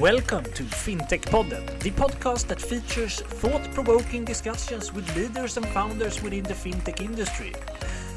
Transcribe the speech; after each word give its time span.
Welcome 0.00 0.44
to 0.52 0.62
FinTech 0.64 1.22
Podden, 1.22 1.64
the 1.78 1.90
podcast 1.90 2.48
that 2.48 2.60
features 2.60 3.22
thought 3.22 3.62
provoking 3.72 4.26
discussions 4.26 4.92
with 4.92 5.16
leaders 5.16 5.56
and 5.56 5.66
founders 5.68 6.22
within 6.22 6.42
the 6.42 6.52
fintech 6.52 7.00
industry. 7.00 7.54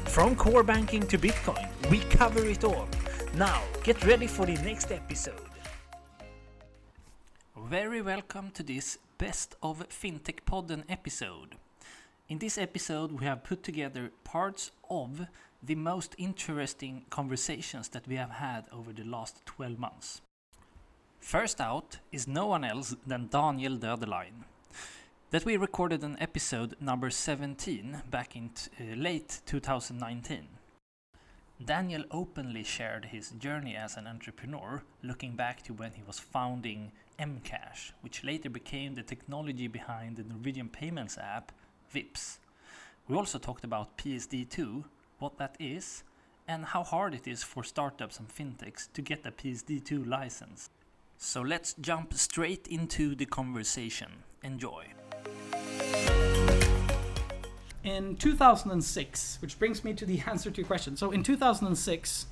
From 0.04 0.36
core 0.36 0.62
banking 0.62 1.06
to 1.06 1.16
Bitcoin, 1.16 1.66
we 1.90 2.00
cover 2.00 2.44
it 2.44 2.64
all. 2.64 2.86
Now, 3.34 3.62
get 3.82 4.04
ready 4.04 4.26
for 4.26 4.44
the 4.44 4.56
next 4.56 4.92
episode. 4.92 5.40
Very 7.56 8.02
welcome 8.02 8.50
to 8.50 8.62
this 8.62 8.98
Best 9.16 9.56
of 9.62 9.88
FinTech 9.88 10.40
Podden 10.44 10.84
episode. 10.86 11.56
In 12.28 12.36
this 12.36 12.58
episode, 12.58 13.10
we 13.10 13.24
have 13.24 13.42
put 13.42 13.62
together 13.62 14.10
parts 14.22 14.70
of 14.90 15.26
the 15.62 15.76
most 15.76 16.14
interesting 16.18 17.06
conversations 17.08 17.88
that 17.88 18.06
we 18.06 18.16
have 18.16 18.32
had 18.32 18.66
over 18.70 18.92
the 18.92 19.04
last 19.04 19.46
12 19.46 19.78
months. 19.78 20.20
First 21.20 21.60
out 21.60 21.98
is 22.10 22.26
no 22.26 22.46
one 22.46 22.64
else 22.64 22.96
than 23.06 23.28
Daniel 23.28 23.76
Döderlein. 23.76 24.44
That 25.30 25.44
we 25.44 25.56
recorded 25.56 26.02
an 26.02 26.16
episode 26.18 26.74
number 26.80 27.08
17 27.10 28.02
back 28.10 28.34
in 28.34 28.50
uh, 28.80 28.96
late 28.96 29.40
2019. 29.46 30.48
Daniel 31.64 32.04
openly 32.10 32.64
shared 32.64 33.04
his 33.04 33.30
journey 33.32 33.76
as 33.76 33.96
an 33.96 34.06
entrepreneur, 34.08 34.82
looking 35.02 35.36
back 35.36 35.62
to 35.62 35.74
when 35.74 35.92
he 35.92 36.02
was 36.04 36.18
founding 36.18 36.90
Mcash, 37.18 37.92
which 38.00 38.24
later 38.24 38.48
became 38.50 38.94
the 38.94 39.02
technology 39.02 39.68
behind 39.68 40.16
the 40.16 40.24
Norwegian 40.24 40.70
payments 40.70 41.18
app 41.18 41.52
Vipps. 41.94 42.38
We 43.06 43.16
also 43.16 43.38
talked 43.38 43.62
about 43.62 43.98
PSD2, 43.98 44.84
what 45.18 45.36
that 45.36 45.54
is, 45.60 46.02
and 46.48 46.64
how 46.64 46.82
hard 46.82 47.14
it 47.14 47.28
is 47.28 47.42
for 47.44 47.62
startups 47.62 48.18
and 48.18 48.28
fintechs 48.28 48.90
to 48.94 49.02
get 49.02 49.26
a 49.26 49.30
PSD2 49.30 50.08
license. 50.08 50.70
So 51.22 51.42
let's 51.42 51.74
jump 51.74 52.14
straight 52.14 52.66
into 52.66 53.14
the 53.14 53.26
conversation. 53.26 54.24
Enjoy. 54.42 54.86
in 57.84 58.16
2006, 58.16 59.38
which 59.42 59.58
brings 59.58 59.84
me 59.84 59.92
to 59.92 60.06
the 60.06 60.20
answer 60.26 60.50
to 60.50 60.56
your 60.56 60.66
question. 60.66 60.96
So 60.96 61.10
in 61.10 61.22
2006, 61.22 62.26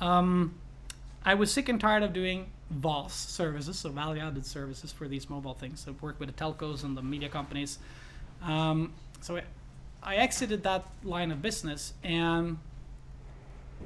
um, 0.00 0.54
I 1.24 1.34
was 1.34 1.52
sick 1.52 1.68
and 1.68 1.80
tired 1.80 2.02
of 2.02 2.12
doing 2.12 2.50
VAS 2.70 3.12
services, 3.12 3.78
so 3.78 3.90
value-added 3.90 4.44
services 4.44 4.90
for 4.92 5.06
these 5.06 5.30
mobile 5.30 5.54
things. 5.54 5.86
I've 5.88 6.02
worked 6.02 6.18
with 6.18 6.34
the 6.34 6.44
telcos 6.44 6.82
and 6.82 6.96
the 6.96 7.02
media 7.02 7.28
companies. 7.28 7.78
Um, 8.42 8.94
so 9.20 9.36
I, 9.36 9.42
I 10.02 10.16
exited 10.16 10.64
that 10.64 10.88
line 11.04 11.30
of 11.30 11.40
business, 11.40 11.94
and 12.02 12.58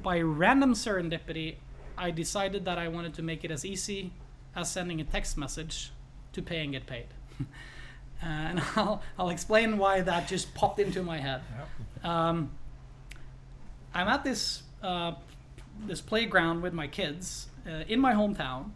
by 0.01 0.21
random 0.21 0.73
serendipity, 0.73 1.57
I 1.95 2.09
decided 2.09 2.65
that 2.65 2.79
I 2.79 2.87
wanted 2.87 3.13
to 3.13 3.21
make 3.21 3.45
it 3.45 3.51
as 3.51 3.63
easy 3.63 4.11
as 4.55 4.71
sending 4.71 4.99
a 5.01 5.03
text 5.03 5.37
message 5.37 5.91
to 6.33 6.41
pay 6.41 6.61
and 6.63 6.71
get 6.71 6.85
paid. 6.85 7.05
and 8.21 8.61
I'll, 8.75 9.01
I'll 9.17 9.29
explain 9.29 9.77
why 9.77 10.01
that 10.01 10.27
just 10.27 10.53
popped 10.53 10.79
into 10.79 11.03
my 11.03 11.17
head. 11.19 11.41
Um, 12.03 12.51
I'm 13.93 14.07
at 14.07 14.23
this 14.23 14.63
uh, 14.83 15.13
this 15.85 16.01
playground 16.01 16.61
with 16.61 16.73
my 16.73 16.87
kids 16.87 17.47
uh, 17.67 17.83
in 17.87 17.99
my 17.99 18.13
hometown. 18.13 18.71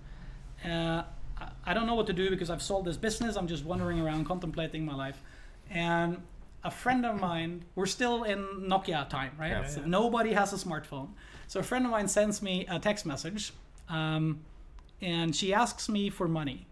Uh, 0.65 1.03
I- 1.39 1.49
I 1.65 1.73
don't 1.73 1.87
know 1.87 1.95
what 1.95 2.07
to 2.07 2.13
do 2.13 2.29
because 2.29 2.49
I've 2.49 2.61
sold 2.61 2.85
this 2.85 2.97
business. 2.97 3.35
I'm 3.35 3.47
just 3.47 3.65
wandering 3.65 3.99
around 3.99 4.25
contemplating 4.25 4.85
my 4.85 4.93
life. 4.95 5.21
And 5.69 6.21
a 6.63 6.71
friend 6.71 7.05
of 7.05 7.19
mine, 7.19 7.63
we're 7.75 7.85
still 7.85 8.23
in 8.23 8.39
Nokia 8.69 9.09
time, 9.09 9.31
right? 9.39 9.51
Yeah. 9.51 9.67
So 9.67 9.81
nobody 9.81 10.33
has 10.33 10.53
a 10.53 10.57
smartphone. 10.57 11.09
So 11.47 11.59
a 11.59 11.63
friend 11.63 11.85
of 11.85 11.91
mine 11.91 12.07
sends 12.07 12.41
me 12.41 12.65
a 12.69 12.79
text 12.79 13.05
message, 13.05 13.51
um, 13.89 14.41
and 15.03 15.35
she 15.35 15.53
asks 15.53 15.89
me 15.89 16.09
for 16.09 16.27
money 16.27 16.65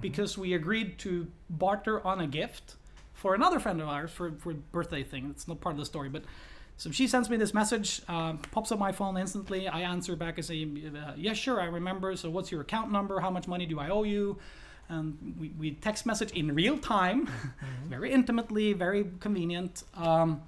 because 0.00 0.36
we 0.38 0.54
agreed 0.54 0.98
to 0.98 1.28
barter 1.50 2.04
on 2.04 2.20
a 2.20 2.26
gift 2.26 2.74
for 3.12 3.34
another 3.34 3.60
friend 3.60 3.80
of 3.80 3.88
ours 3.88 4.10
for 4.10 4.32
for 4.32 4.52
a 4.52 4.54
birthday 4.54 5.04
thing. 5.04 5.28
It's 5.30 5.46
not 5.46 5.60
part 5.60 5.74
of 5.74 5.78
the 5.78 5.86
story, 5.86 6.08
but 6.08 6.24
so 6.76 6.90
she 6.90 7.06
sends 7.06 7.30
me 7.30 7.36
this 7.36 7.54
message, 7.54 8.02
um, 8.08 8.38
pops 8.38 8.72
up 8.72 8.80
my 8.80 8.90
phone 8.90 9.16
instantly. 9.16 9.68
I 9.68 9.82
answer 9.82 10.16
back 10.16 10.38
and 10.38 10.44
say, 10.44 10.64
uh, 10.64 11.12
"Yes, 11.16 11.36
sure, 11.36 11.60
I 11.60 11.66
remember. 11.66 12.16
So 12.16 12.30
what's 12.30 12.50
your 12.50 12.62
account 12.62 12.90
number? 12.90 13.20
How 13.20 13.30
much 13.30 13.46
money 13.46 13.66
do 13.66 13.78
I 13.78 13.90
owe 13.90 14.02
you?" 14.02 14.38
And 14.88 15.36
we, 15.38 15.48
we 15.58 15.70
text 15.72 16.04
message 16.04 16.32
in 16.32 16.54
real 16.54 16.76
time, 16.78 17.28
very 17.86 18.12
intimately, 18.12 18.72
very 18.72 19.06
convenient, 19.20 19.84
um, 19.94 20.42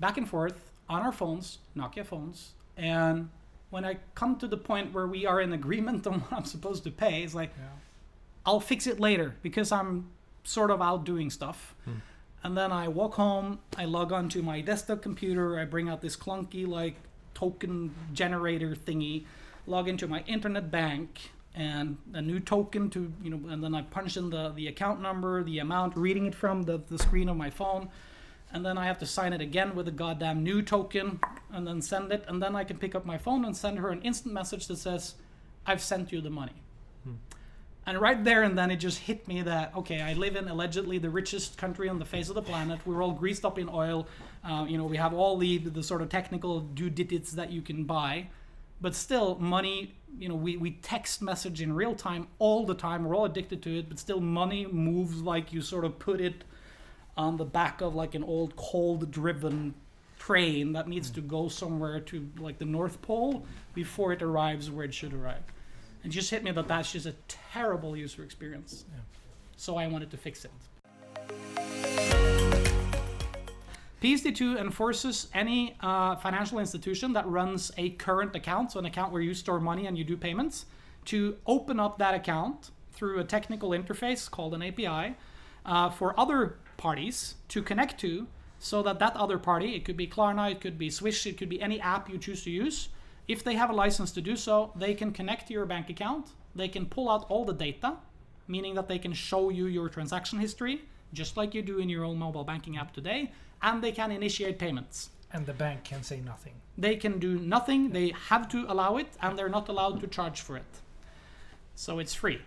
back 0.00 0.16
and 0.16 0.28
forth 0.28 0.72
on 0.88 1.02
our 1.02 1.12
phones, 1.12 1.58
Nokia 1.76 2.04
phones. 2.04 2.52
And 2.76 3.28
when 3.70 3.84
I 3.84 3.98
come 4.14 4.36
to 4.36 4.46
the 4.46 4.56
point 4.56 4.92
where 4.92 5.06
we 5.06 5.26
are 5.26 5.40
in 5.40 5.52
agreement 5.52 6.06
on 6.06 6.20
what 6.20 6.32
I'm 6.32 6.44
supposed 6.44 6.84
to 6.84 6.90
pay, 6.90 7.22
it's 7.22 7.34
like, 7.34 7.52
I'll 8.44 8.60
fix 8.60 8.86
it 8.86 9.00
later 9.00 9.34
because 9.42 9.72
I'm 9.72 10.08
sort 10.44 10.70
of 10.70 10.80
out 10.80 11.04
doing 11.04 11.30
stuff. 11.30 11.74
Hmm. 11.84 11.94
And 12.44 12.56
then 12.56 12.70
I 12.70 12.86
walk 12.86 13.14
home, 13.14 13.58
I 13.76 13.86
log 13.86 14.12
on 14.12 14.28
to 14.30 14.42
my 14.42 14.60
desktop 14.60 15.02
computer, 15.02 15.58
I 15.58 15.64
bring 15.64 15.88
out 15.88 16.00
this 16.00 16.16
clunky 16.16 16.66
like 16.66 16.94
token 17.34 17.92
generator 18.12 18.76
thingy, 18.76 19.24
log 19.66 19.88
into 19.88 20.06
my 20.06 20.22
internet 20.28 20.70
bank 20.70 21.32
and 21.56 21.96
a 22.12 22.22
new 22.22 22.38
token 22.38 22.90
to 22.90 23.12
you 23.22 23.30
know 23.30 23.48
and 23.48 23.64
then 23.64 23.74
I 23.74 23.82
punch 23.82 24.16
in 24.16 24.30
the, 24.30 24.52
the 24.54 24.68
account 24.68 25.00
number, 25.00 25.42
the 25.42 25.58
amount, 25.58 25.96
reading 25.96 26.26
it 26.26 26.34
from 26.34 26.62
the, 26.62 26.78
the 26.88 26.98
screen 26.98 27.28
of 27.28 27.36
my 27.36 27.50
phone. 27.50 27.88
And 28.52 28.64
then 28.64 28.78
I 28.78 28.86
have 28.86 28.98
to 28.98 29.06
sign 29.06 29.32
it 29.32 29.40
again 29.40 29.74
with 29.74 29.88
a 29.88 29.92
goddamn 29.92 30.42
new 30.42 30.62
token 30.62 31.20
and 31.52 31.66
then 31.66 31.82
send 31.82 32.12
it. 32.12 32.24
And 32.28 32.42
then 32.42 32.54
I 32.56 32.64
can 32.64 32.78
pick 32.78 32.94
up 32.94 33.04
my 33.04 33.18
phone 33.18 33.44
and 33.44 33.56
send 33.56 33.78
her 33.78 33.90
an 33.90 34.02
instant 34.02 34.32
message 34.32 34.66
that 34.68 34.78
says, 34.78 35.14
I've 35.66 35.82
sent 35.82 36.12
you 36.12 36.20
the 36.20 36.30
money. 36.30 36.62
And 37.88 38.00
right 38.00 38.22
there 38.24 38.42
and 38.42 38.58
then 38.58 38.72
it 38.72 38.76
just 38.76 38.98
hit 38.98 39.28
me 39.28 39.42
that 39.42 39.72
okay, 39.76 40.00
I 40.00 40.14
live 40.14 40.34
in 40.34 40.48
allegedly 40.48 40.98
the 40.98 41.08
richest 41.08 41.56
country 41.56 41.88
on 41.88 42.00
the 42.00 42.04
face 42.04 42.28
of 42.28 42.34
the 42.34 42.42
planet. 42.42 42.80
We're 42.84 43.00
all 43.00 43.12
greased 43.12 43.44
up 43.44 43.60
in 43.60 43.68
oil. 43.68 44.08
Uh, 44.42 44.66
you 44.68 44.76
know, 44.76 44.84
we 44.84 44.96
have 44.96 45.14
all 45.14 45.36
the 45.36 45.58
the 45.58 45.84
sort 45.84 46.02
of 46.02 46.08
technical 46.08 46.60
due 46.60 46.90
digits 46.90 47.30
that 47.32 47.52
you 47.52 47.62
can 47.62 47.84
buy, 47.84 48.28
but 48.80 48.94
still, 48.96 49.36
money. 49.38 49.94
You 50.18 50.28
know, 50.28 50.34
we 50.34 50.56
we 50.56 50.72
text 50.72 51.22
message 51.22 51.62
in 51.62 51.72
real 51.72 51.94
time 51.94 52.26
all 52.40 52.66
the 52.66 52.74
time. 52.74 53.04
We're 53.04 53.14
all 53.14 53.26
addicted 53.26 53.62
to 53.62 53.78
it, 53.78 53.88
but 53.88 54.00
still, 54.00 54.20
money 54.20 54.66
moves 54.66 55.22
like 55.22 55.52
you 55.52 55.62
sort 55.62 55.84
of 55.84 55.96
put 56.00 56.20
it 56.20 56.42
on 57.16 57.36
the 57.36 57.44
back 57.44 57.80
of 57.80 57.94
like 57.94 58.14
an 58.14 58.22
old 58.22 58.56
cold-driven 58.56 59.74
train 60.18 60.72
that 60.72 60.88
needs 60.88 61.10
to 61.10 61.20
go 61.20 61.48
somewhere 61.48 62.00
to 62.00 62.28
like 62.38 62.58
the 62.58 62.64
North 62.64 63.00
Pole 63.02 63.44
before 63.74 64.12
it 64.12 64.22
arrives 64.22 64.70
where 64.70 64.84
it 64.84 64.94
should 64.94 65.14
arrive. 65.14 65.42
And 66.02 66.12
just 66.12 66.30
hit 66.30 66.44
me 66.44 66.50
that 66.52 66.68
that's 66.68 66.92
just 66.92 67.06
a 67.06 67.14
terrible 67.28 67.96
user 67.96 68.22
experience. 68.22 68.84
So 69.56 69.76
I 69.76 69.86
wanted 69.86 70.10
to 70.10 70.16
fix 70.16 70.44
it. 70.44 70.50
PSD2 74.02 74.60
enforces 74.60 75.28
any 75.34 75.74
uh, 75.80 76.16
financial 76.16 76.58
institution 76.58 77.14
that 77.14 77.26
runs 77.26 77.72
a 77.78 77.90
current 77.90 78.36
account, 78.36 78.72
so 78.72 78.78
an 78.78 78.86
account 78.86 79.10
where 79.10 79.22
you 79.22 79.34
store 79.34 79.58
money 79.58 79.86
and 79.86 79.96
you 79.96 80.04
do 80.04 80.16
payments, 80.16 80.66
to 81.06 81.36
open 81.46 81.80
up 81.80 81.98
that 81.98 82.14
account 82.14 82.70
through 82.92 83.18
a 83.18 83.24
technical 83.24 83.70
interface 83.70 84.30
called 84.30 84.54
an 84.54 84.62
API 84.62 85.16
uh, 85.64 85.90
for 85.90 86.18
other 86.20 86.58
parties 86.76 87.34
to 87.48 87.62
connect 87.62 88.00
to 88.00 88.26
so 88.58 88.82
that 88.82 88.98
that 88.98 89.16
other 89.16 89.38
party, 89.38 89.74
it 89.74 89.84
could 89.84 89.96
be 89.96 90.06
Klarna, 90.06 90.50
it 90.50 90.60
could 90.60 90.78
be 90.78 90.90
Swish, 90.90 91.26
it 91.26 91.36
could 91.36 91.48
be 91.48 91.60
any 91.60 91.80
app 91.80 92.08
you 92.08 92.18
choose 92.18 92.42
to 92.44 92.50
use, 92.50 92.88
if 93.28 93.42
they 93.42 93.54
have 93.54 93.70
a 93.70 93.74
license 93.74 94.12
to 94.12 94.20
do 94.20 94.36
so, 94.36 94.72
they 94.76 94.94
can 94.94 95.12
connect 95.12 95.48
to 95.48 95.52
your 95.52 95.66
bank 95.66 95.90
account, 95.90 96.28
they 96.54 96.68
can 96.68 96.86
pull 96.86 97.10
out 97.10 97.26
all 97.28 97.44
the 97.44 97.52
data, 97.52 97.96
meaning 98.46 98.74
that 98.74 98.88
they 98.88 98.98
can 98.98 99.12
show 99.12 99.50
you 99.50 99.66
your 99.66 99.88
transaction 99.88 100.38
history, 100.38 100.82
just 101.12 101.36
like 101.36 101.54
you 101.54 101.62
do 101.62 101.78
in 101.78 101.88
your 101.88 102.04
own 102.04 102.18
mobile 102.18 102.44
banking 102.44 102.76
app 102.76 102.92
today, 102.92 103.32
and 103.62 103.82
they 103.82 103.92
can 103.92 104.12
initiate 104.12 104.58
payments. 104.58 105.10
And 105.32 105.44
the 105.44 105.52
bank 105.52 105.82
can 105.82 106.02
say 106.04 106.20
nothing. 106.20 106.54
They 106.78 106.96
can 106.96 107.18
do 107.18 107.38
nothing, 107.38 107.90
they 107.90 108.12
have 108.28 108.48
to 108.50 108.64
allow 108.68 108.96
it, 108.96 109.08
and 109.20 109.36
they're 109.36 109.48
not 109.48 109.68
allowed 109.68 110.00
to 110.00 110.06
charge 110.06 110.40
for 110.40 110.56
it. 110.56 110.80
So 111.74 111.98
it's 111.98 112.14
free. 112.14 112.40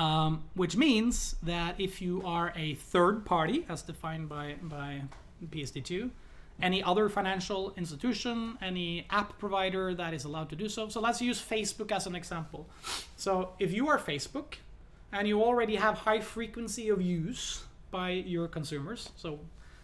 Um, 0.00 0.44
which 0.54 0.76
means 0.76 1.36
that 1.42 1.78
if 1.78 2.00
you 2.00 2.22
are 2.24 2.54
a 2.56 2.74
third 2.74 3.26
party, 3.26 3.66
as 3.68 3.82
defined 3.82 4.30
by, 4.30 4.54
by 4.62 5.02
PSD2, 5.44 6.08
any 6.62 6.82
other 6.82 7.10
financial 7.10 7.74
institution, 7.76 8.56
any 8.62 9.06
app 9.10 9.38
provider 9.38 9.94
that 9.94 10.14
is 10.14 10.24
allowed 10.24 10.48
to 10.48 10.56
do 10.56 10.70
so. 10.70 10.88
So 10.88 11.02
let's 11.02 11.20
use 11.20 11.38
Facebook 11.38 11.92
as 11.92 12.06
an 12.06 12.14
example. 12.14 12.66
So 13.16 13.50
if 13.58 13.74
you 13.74 13.88
are 13.88 13.98
Facebook 13.98 14.54
and 15.12 15.28
you 15.28 15.42
already 15.42 15.76
have 15.76 15.96
high 15.96 16.20
frequency 16.20 16.88
of 16.88 17.02
use 17.02 17.64
by 17.90 18.10
your 18.10 18.48
consumers, 18.48 19.10
so 19.16 19.38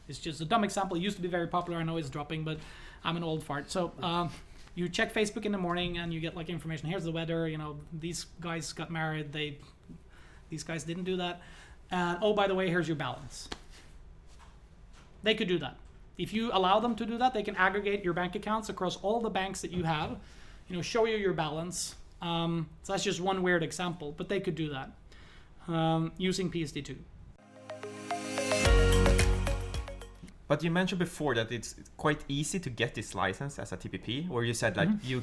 it's 0.09 0.19
just 0.19 0.41
a 0.41 0.47
dumb 0.47 0.65
example. 0.65 0.97
It 0.97 1.01
used 1.01 1.17
to 1.17 1.23
be 1.23 1.29
very 1.29 1.47
popular. 1.47 1.79
I 1.79 1.83
know 1.83 1.99
it's 1.99 2.09
dropping, 2.09 2.43
but 2.43 2.59
I'm 3.05 3.19
an 3.19 3.23
old 3.23 3.45
fart. 3.45 3.71
So 3.71 3.93
um, 4.03 4.31
you 4.75 4.89
check 4.89 5.13
Facebook 5.13 5.45
in 5.45 5.53
the 5.53 5.59
morning 5.59 5.99
and 5.99 6.13
you 6.13 6.21
get 6.21 6.37
like 6.37 6.49
information. 6.49 6.89
Here's 6.89 7.05
the 7.05 7.13
weather. 7.13 7.49
You 7.49 7.59
know, 7.59 7.77
these 7.93 8.27
guys 8.41 8.73
got 8.73 8.91
married. 8.91 9.33
They, 9.33 9.59
these 10.51 10.63
guys 10.63 10.85
didn't 10.85 11.05
do 11.05 11.17
that. 11.17 11.41
And 11.91 12.19
oh, 12.23 12.33
by 12.35 12.47
the 12.47 12.55
way, 12.55 12.69
here's 12.69 12.89
your 12.89 12.97
balance. 12.97 13.49
They 15.23 15.35
could 15.35 15.49
do 15.49 15.59
that. 15.59 15.77
If 16.19 16.33
you 16.33 16.51
allow 16.53 16.81
them 16.81 16.95
to 16.97 17.07
do 17.07 17.19
that, 17.19 17.35
they 17.35 17.43
can 17.43 17.57
aggregate 17.57 18.03
your 18.05 18.15
bank 18.15 18.35
accounts 18.35 18.69
across 18.69 18.97
all 18.99 19.21
the 19.21 19.31
banks 19.31 19.61
that 19.61 19.71
you 19.71 19.83
have, 19.85 20.17
you 20.69 20.77
know, 20.77 20.83
show 20.83 21.05
you 21.05 21.17
your 21.17 21.35
balance, 21.35 21.95
Um, 22.23 22.69
so 22.83 22.93
that's 22.95 23.05
just 23.05 23.21
one 23.21 23.43
weird 23.43 23.63
example, 23.63 24.15
but 24.17 24.29
they 24.29 24.41
could 24.41 24.55
do 24.55 24.71
that 24.71 24.91
um, 25.69 26.13
using 26.17 26.51
PSD2. 26.51 26.97
But 30.49 30.63
you 30.63 30.71
mentioned 30.71 31.01
before 31.01 31.35
that 31.35 31.51
it's 31.51 31.75
quite 31.97 32.21
easy 32.29 32.61
to 32.61 32.71
get 32.71 32.95
this 32.95 33.15
license 33.15 33.59
as 33.59 33.73
a 33.73 33.77
TPP, 33.77 34.29
where 34.29 34.45
you 34.45 34.55
said 34.55 34.77
like 34.77 34.89
you 35.03 35.23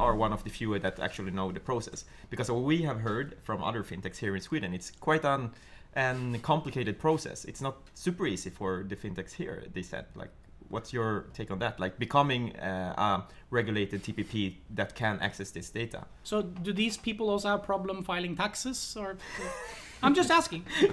are 0.00 0.16
one 0.16 0.32
of 0.32 0.44
the 0.44 0.50
few 0.50 0.78
that 0.78 0.98
actually 0.98 1.30
know 1.30 1.52
the 1.52 1.60
process. 1.60 2.04
Because 2.30 2.50
what 2.50 2.62
we 2.62 2.82
have 2.82 3.00
heard 3.00 3.36
from 3.42 3.62
other 3.62 3.82
fintechs 3.82 4.16
here 4.16 4.34
in 4.34 4.40
Sweden, 4.40 4.72
it's 4.72 4.90
quite 4.90 5.24
an 5.24 5.50
an 5.94 6.38
complicated 6.40 6.98
process. 6.98 7.44
It's 7.44 7.60
not 7.60 7.76
super 7.94 8.26
easy 8.26 8.50
for 8.50 8.82
the 8.88 8.96
fintechs 8.96 9.32
here. 9.32 9.64
They 9.74 9.82
said 9.82 10.06
like, 10.14 10.30
what's 10.68 10.92
your 10.92 11.26
take 11.34 11.50
on 11.50 11.58
that? 11.58 11.78
Like 11.78 11.98
becoming 11.98 12.56
uh, 12.56 12.94
a 12.96 13.24
regulated 13.50 14.02
TPP 14.02 14.54
that 14.70 14.94
can 14.94 15.18
access 15.20 15.50
this 15.50 15.68
data. 15.68 16.06
So 16.24 16.42
do 16.42 16.72
these 16.72 16.96
people 16.96 17.28
also 17.28 17.48
have 17.48 17.62
problem 17.62 18.02
filing 18.04 18.36
taxes, 18.36 18.96
or? 18.98 19.16
I'm 20.02 20.14
just 20.14 20.30
asking. 20.30 20.64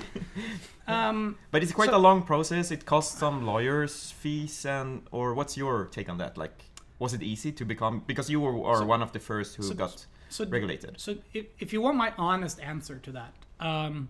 Um, 0.88 1.36
But 1.52 1.62
it's 1.62 1.72
quite 1.72 1.92
So- 1.92 1.98
a 1.98 2.02
long 2.02 2.24
process. 2.24 2.72
It 2.72 2.84
costs 2.86 3.20
some 3.20 3.46
lawyers' 3.46 4.10
fees, 4.12 4.66
and 4.66 5.04
or 5.12 5.36
what's 5.36 5.56
your 5.56 5.86
take 5.86 6.10
on 6.10 6.18
that? 6.18 6.36
Like, 6.36 6.64
was 6.98 7.14
it 7.14 7.22
easy 7.22 7.52
to 7.52 7.64
become 7.66 8.02
because 8.08 8.28
you 8.32 8.40
were, 8.42 8.66
are 8.66 8.78
So- 8.80 8.86
one 8.88 9.04
of 9.04 9.12
the 9.12 9.20
first 9.20 9.56
who 9.58 9.64
so- 9.64 9.76
got 9.76 10.08
so 10.30 10.46
regulated? 10.48 11.00
So 11.00 11.18
if, 11.32 11.46
if 11.60 11.74
you 11.74 11.82
want 11.82 11.96
my 11.96 12.12
honest 12.18 12.60
answer 12.60 12.98
to 12.98 13.12
that, 13.12 13.34
um, 13.60 14.10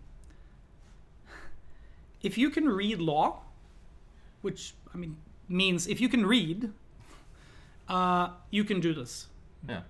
if 2.21 2.37
you 2.37 2.49
can 2.49 2.69
read 2.69 2.99
law, 2.99 3.41
which 4.41 4.73
I 4.93 4.97
mean 4.97 5.17
means 5.49 5.85
if 5.87 5.99
you 5.99 6.07
can 6.07 6.25
read, 6.25 6.71
uh, 7.89 8.29
you 8.51 8.63
can 8.63 8.79
do 8.79 8.93
this. 8.93 9.27
Yeah. 9.67 9.81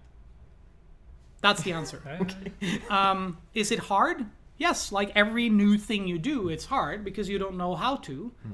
That's 1.42 1.62
the 1.62 1.74
answer. 1.74 2.02
um, 2.90 3.38
is 3.54 3.72
it 3.72 3.80
hard? 3.80 4.26
Yes, 4.60 4.92
like 4.92 5.12
every 5.16 5.50
new 5.50 5.78
thing 5.78 6.06
you 6.06 6.20
do, 6.20 6.50
it's 6.50 6.66
hard 6.66 7.04
because 7.04 7.30
you 7.30 7.40
don't 7.40 7.56
know 7.56 7.76
how 7.76 7.96
to. 7.96 8.32
Hmm. 8.44 8.54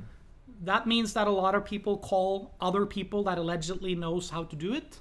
That 0.63 0.87
means 0.87 1.13
that 1.13 1.27
a 1.27 1.31
lot 1.31 1.55
of 1.55 1.65
people 1.65 1.97
call 1.97 2.55
other 2.61 2.85
people 2.85 3.23
that 3.23 3.37
allegedly 3.37 3.95
knows 3.95 4.29
how 4.29 4.43
to 4.45 4.55
do 4.55 4.73
it. 4.73 4.99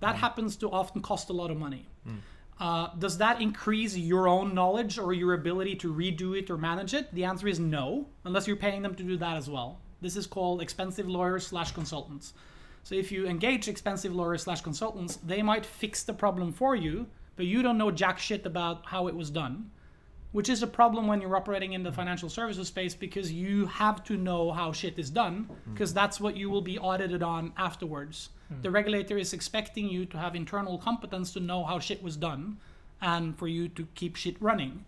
That 0.00 0.14
hmm. 0.14 0.20
happens 0.20 0.56
to 0.56 0.70
often 0.70 1.02
cost 1.02 1.28
a 1.28 1.32
lot 1.32 1.50
of 1.50 1.58
money. 1.58 1.86
Hmm. 2.06 2.16
Uh, 2.60 2.88
does 3.00 3.18
that 3.18 3.42
increase 3.42 3.96
your 3.96 4.28
own 4.28 4.54
knowledge 4.54 4.96
or 4.96 5.12
your 5.12 5.34
ability 5.34 5.74
to 5.74 5.92
redo 5.92 6.38
it 6.38 6.48
or 6.48 6.56
manage 6.56 6.94
it? 6.94 7.12
The 7.12 7.24
answer 7.24 7.48
is 7.48 7.58
no, 7.58 8.06
unless 8.24 8.46
you're 8.46 8.56
paying 8.56 8.82
them 8.82 8.94
to 8.94 9.02
do 9.02 9.16
that 9.16 9.36
as 9.36 9.50
well. 9.50 9.80
This 10.00 10.16
is 10.16 10.26
called 10.28 10.62
expensive 10.62 11.08
lawyers 11.08 11.44
slash 11.44 11.72
consultants. 11.72 12.32
So 12.84 12.94
if 12.94 13.10
you 13.10 13.26
engage 13.26 13.66
expensive 13.66 14.14
lawyers 14.14 14.42
slash 14.42 14.60
consultants, 14.60 15.16
they 15.16 15.42
might 15.42 15.66
fix 15.66 16.04
the 16.04 16.12
problem 16.12 16.52
for 16.52 16.76
you, 16.76 17.08
but 17.34 17.46
you 17.46 17.60
don't 17.60 17.78
know 17.78 17.90
jack 17.90 18.20
shit 18.20 18.46
about 18.46 18.86
how 18.86 19.08
it 19.08 19.16
was 19.16 19.30
done, 19.30 19.70
which 20.34 20.48
is 20.48 20.64
a 20.64 20.66
problem 20.66 21.06
when 21.06 21.20
you're 21.20 21.36
operating 21.36 21.74
in 21.74 21.84
the 21.84 21.92
financial 21.92 22.28
services 22.28 22.66
space 22.66 22.92
because 22.92 23.30
you 23.30 23.66
have 23.66 24.02
to 24.02 24.16
know 24.16 24.50
how 24.50 24.72
shit 24.72 24.98
is 24.98 25.08
done 25.08 25.48
because 25.72 25.94
that's 25.94 26.18
what 26.18 26.36
you 26.36 26.50
will 26.50 26.60
be 26.60 26.76
audited 26.76 27.22
on 27.22 27.52
afterwards. 27.56 28.30
The 28.62 28.68
regulator 28.68 29.16
is 29.16 29.32
expecting 29.32 29.88
you 29.88 30.04
to 30.06 30.18
have 30.18 30.34
internal 30.34 30.76
competence 30.76 31.32
to 31.34 31.40
know 31.40 31.62
how 31.62 31.78
shit 31.78 32.02
was 32.02 32.16
done 32.16 32.56
and 33.00 33.38
for 33.38 33.46
you 33.46 33.68
to 33.68 33.86
keep 33.94 34.16
shit 34.16 34.36
running. 34.40 34.84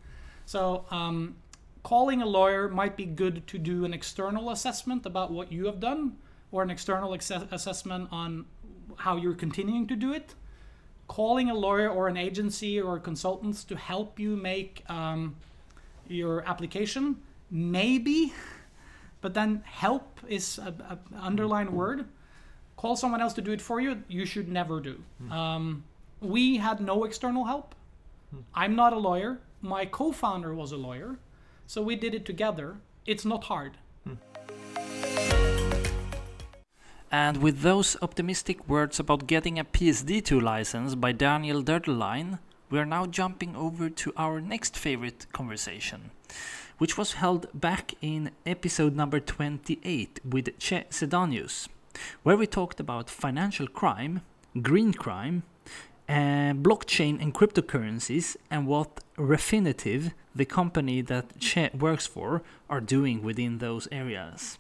So, 0.46 0.84
um, 0.90 1.36
calling 1.84 2.22
a 2.22 2.26
lawyer 2.26 2.68
might 2.68 2.96
be 2.96 3.06
good 3.06 3.46
to 3.46 3.56
do 3.56 3.84
an 3.84 3.94
external 3.94 4.50
assessment 4.50 5.06
about 5.06 5.30
what 5.30 5.52
you 5.52 5.66
have 5.66 5.78
done 5.78 6.16
or 6.50 6.64
an 6.64 6.70
external 6.70 7.14
assessment 7.14 8.08
on 8.10 8.46
how 8.96 9.16
you're 9.16 9.40
continuing 9.46 9.86
to 9.86 9.94
do 9.94 10.12
it. 10.12 10.34
Calling 11.08 11.50
a 11.50 11.54
lawyer 11.54 11.88
or 11.88 12.08
an 12.08 12.16
agency 12.16 12.80
or 12.80 12.98
consultants 12.98 13.64
to 13.64 13.76
help 13.76 14.18
you 14.18 14.36
make 14.36 14.82
um, 14.88 15.36
your 16.08 16.42
application, 16.48 17.16
maybe, 17.50 18.32
but 19.20 19.34
then 19.34 19.62
help 19.64 20.20
is 20.28 20.58
a, 20.58 20.74
a 20.90 20.98
underlined 21.20 21.70
word. 21.70 22.06
Call 22.76 22.96
someone 22.96 23.20
else 23.20 23.32
to 23.34 23.40
do 23.42 23.52
it 23.52 23.60
for 23.62 23.80
you. 23.80 24.02
You 24.08 24.26
should 24.26 24.48
never 24.48 24.80
do. 24.80 25.00
Um, 25.30 25.84
we 26.20 26.56
had 26.58 26.80
no 26.80 27.04
external 27.04 27.44
help. 27.44 27.74
I'm 28.54 28.74
not 28.76 28.92
a 28.92 28.98
lawyer. 28.98 29.38
My 29.62 29.86
co-founder 29.86 30.54
was 30.54 30.72
a 30.72 30.76
lawyer, 30.76 31.16
so 31.66 31.80
we 31.82 31.96
did 31.96 32.14
it 32.14 32.24
together. 32.26 32.76
It's 33.06 33.24
not 33.24 33.44
hard. 33.44 33.78
And 37.24 37.38
with 37.38 37.62
those 37.62 37.96
optimistic 38.02 38.68
words 38.68 39.00
about 39.00 39.26
getting 39.26 39.58
a 39.58 39.64
PSD2 39.64 40.42
license 40.42 40.94
by 40.94 41.12
Daniel 41.12 41.62
Döderlein, 41.62 42.40
we 42.68 42.78
are 42.78 42.84
now 42.84 43.06
jumping 43.06 43.56
over 43.56 43.88
to 43.88 44.12
our 44.18 44.38
next 44.38 44.76
favorite 44.76 45.24
conversation, 45.32 46.10
which 46.76 46.98
was 46.98 47.14
held 47.14 47.46
back 47.54 47.94
in 48.02 48.32
episode 48.44 48.94
number 48.94 49.18
28 49.18 50.20
with 50.28 50.58
Che 50.58 50.84
Sidanius, 50.90 51.68
where 52.22 52.36
we 52.36 52.46
talked 52.46 52.80
about 52.80 53.08
financial 53.08 53.66
crime, 53.66 54.20
green 54.60 54.92
crime, 54.92 55.42
uh, 56.10 56.52
blockchain 56.52 57.18
and 57.22 57.32
cryptocurrencies, 57.32 58.36
and 58.50 58.66
what 58.66 59.00
Refinitiv, 59.16 60.12
the 60.34 60.44
company 60.44 61.00
that 61.00 61.40
Che 61.40 61.70
works 61.72 62.06
for, 62.06 62.42
are 62.68 62.82
doing 62.82 63.22
within 63.22 63.56
those 63.56 63.88
areas. 63.90 64.58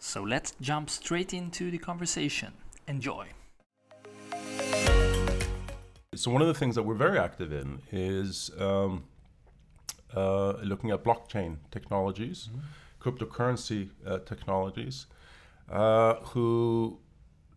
So 0.00 0.22
let's 0.22 0.52
jump 0.60 0.90
straight 0.90 1.34
into 1.34 1.70
the 1.70 1.78
conversation. 1.78 2.52
Enjoy. 2.86 3.26
So 6.14 6.30
one 6.30 6.40
of 6.40 6.48
the 6.48 6.54
things 6.54 6.74
that 6.76 6.82
we're 6.82 6.94
very 6.94 7.18
active 7.18 7.52
in 7.52 7.80
is 7.92 8.50
um, 8.58 9.04
uh, 10.14 10.52
looking 10.62 10.90
at 10.90 11.04
blockchain 11.04 11.58
technologies, 11.70 12.48
cryptocurrency 13.00 13.90
uh, 14.06 14.18
technologies, 14.20 15.06
uh, 15.70 16.14
who, 16.16 16.98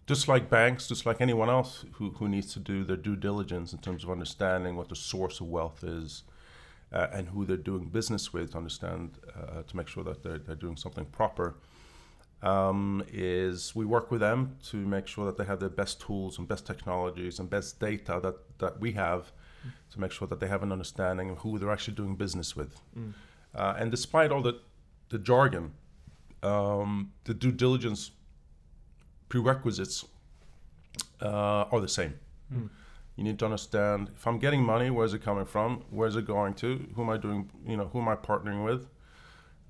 just 0.06 0.28
like 0.28 0.50
banks, 0.50 0.88
just 0.88 1.06
like 1.06 1.22
anyone 1.22 1.50
else 1.50 1.86
who, 1.94 2.12
who 2.12 2.28
needs 2.28 2.54
to 2.54 2.60
do 2.60 2.84
their 2.84 2.98
due 2.98 3.16
diligence 3.16 3.72
in 3.72 3.80
terms 3.80 4.04
of 4.04 4.10
understanding 4.10 4.76
what 4.76 4.90
the 4.90 4.96
source 4.96 5.40
of 5.40 5.48
wealth 5.48 5.84
is 5.84 6.24
uh, 6.92 7.08
and 7.14 7.30
who 7.30 7.46
they're 7.46 7.58
doing 7.58 7.86
business 7.86 8.34
with 8.34 8.52
to 8.52 8.58
understand, 8.58 9.12
uh, 9.36 9.62
to 9.64 9.78
make 9.78 9.88
sure 9.88 10.04
that 10.04 10.22
they're, 10.24 10.40
they're 10.40 10.56
doing 10.56 10.76
something 10.76 11.06
proper 11.06 11.56
um, 12.44 13.04
is 13.12 13.76
we 13.76 13.86
work 13.86 14.10
with 14.12 14.22
them 14.22 14.58
to 14.70 14.78
make 14.78 15.08
sure 15.08 15.26
that 15.26 15.38
they 15.38 15.46
have 15.46 15.60
the 15.60 15.70
best 15.70 16.02
tools 16.02 16.38
and 16.40 16.48
best 16.48 16.66
technologies 16.66 17.40
and 17.40 17.50
best 17.50 17.80
data 17.80 18.20
that, 18.24 18.36
that 18.60 18.80
we 18.80 18.94
have 18.94 19.32
to 19.92 20.00
make 20.00 20.12
sure 20.12 20.27
that 20.27 20.39
they 20.39 20.48
have 20.48 20.63
an 20.63 20.72
understanding 20.72 21.30
of 21.30 21.38
who 21.39 21.60
they're 21.60 21.72
actually 21.72 21.94
doing 21.94 22.15
business 22.15 22.56
with. 22.56 22.82
Uh, 23.54 23.75
and 23.77 23.92
despite 23.92 24.32
all 24.32 24.42
the, 24.42 24.60
the 25.10 25.20
jargon, 25.20 25.74
um, 26.42 27.12
the 27.25 27.34
due 27.34 27.51
diligence 27.51 28.12
prerequisites 29.30 30.06
uh, 31.22 31.65
are 31.72 31.80
the 31.80 31.88
same. 31.88 32.15
You 33.18 33.24
need 33.25 33.38
to 33.39 33.46
understand 33.46 34.10
if 34.15 34.25
I'm 34.25 34.39
getting 34.39 34.63
money, 34.63 34.89
where's 34.89 35.13
it 35.13 35.22
coming 35.22 35.46
from? 35.46 35.84
Where's 35.92 36.15
it 36.15 36.25
going 36.25 36.54
to? 36.56 36.88
Who 36.96 37.04
am 37.04 37.10
I 37.10 37.18
doing? 37.18 37.50
You 37.68 37.77
know, 37.77 37.88
who 37.92 38.00
am 38.01 38.08
I 38.08 38.15
partnering 38.15 38.65
with? 38.65 38.88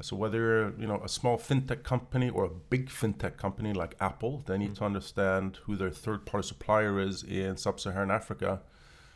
So 0.02 0.16
whether 0.16 0.38
you're, 0.38 0.80
you 0.80 0.88
know 0.88 1.02
a 1.04 1.10
small 1.10 1.38
fintech 1.38 1.84
company 1.84 2.30
or 2.30 2.46
a 2.46 2.50
big 2.50 2.90
fintech 2.90 3.38
company 3.38 3.74
like 3.74 3.96
Apple, 4.00 4.44
they 4.46 4.58
need 4.58 4.76
to 4.76 4.84
understand 4.84 5.60
who 5.64 5.76
their 5.76 5.92
third-party 5.92 6.48
supplier 6.48 7.00
is 7.00 7.24
in 7.24 7.58
sub-Saharan 7.58 8.12
Africa, 8.12 8.62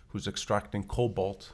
who's 0.09 0.27
extracting 0.27 0.83
cobalt 0.83 1.53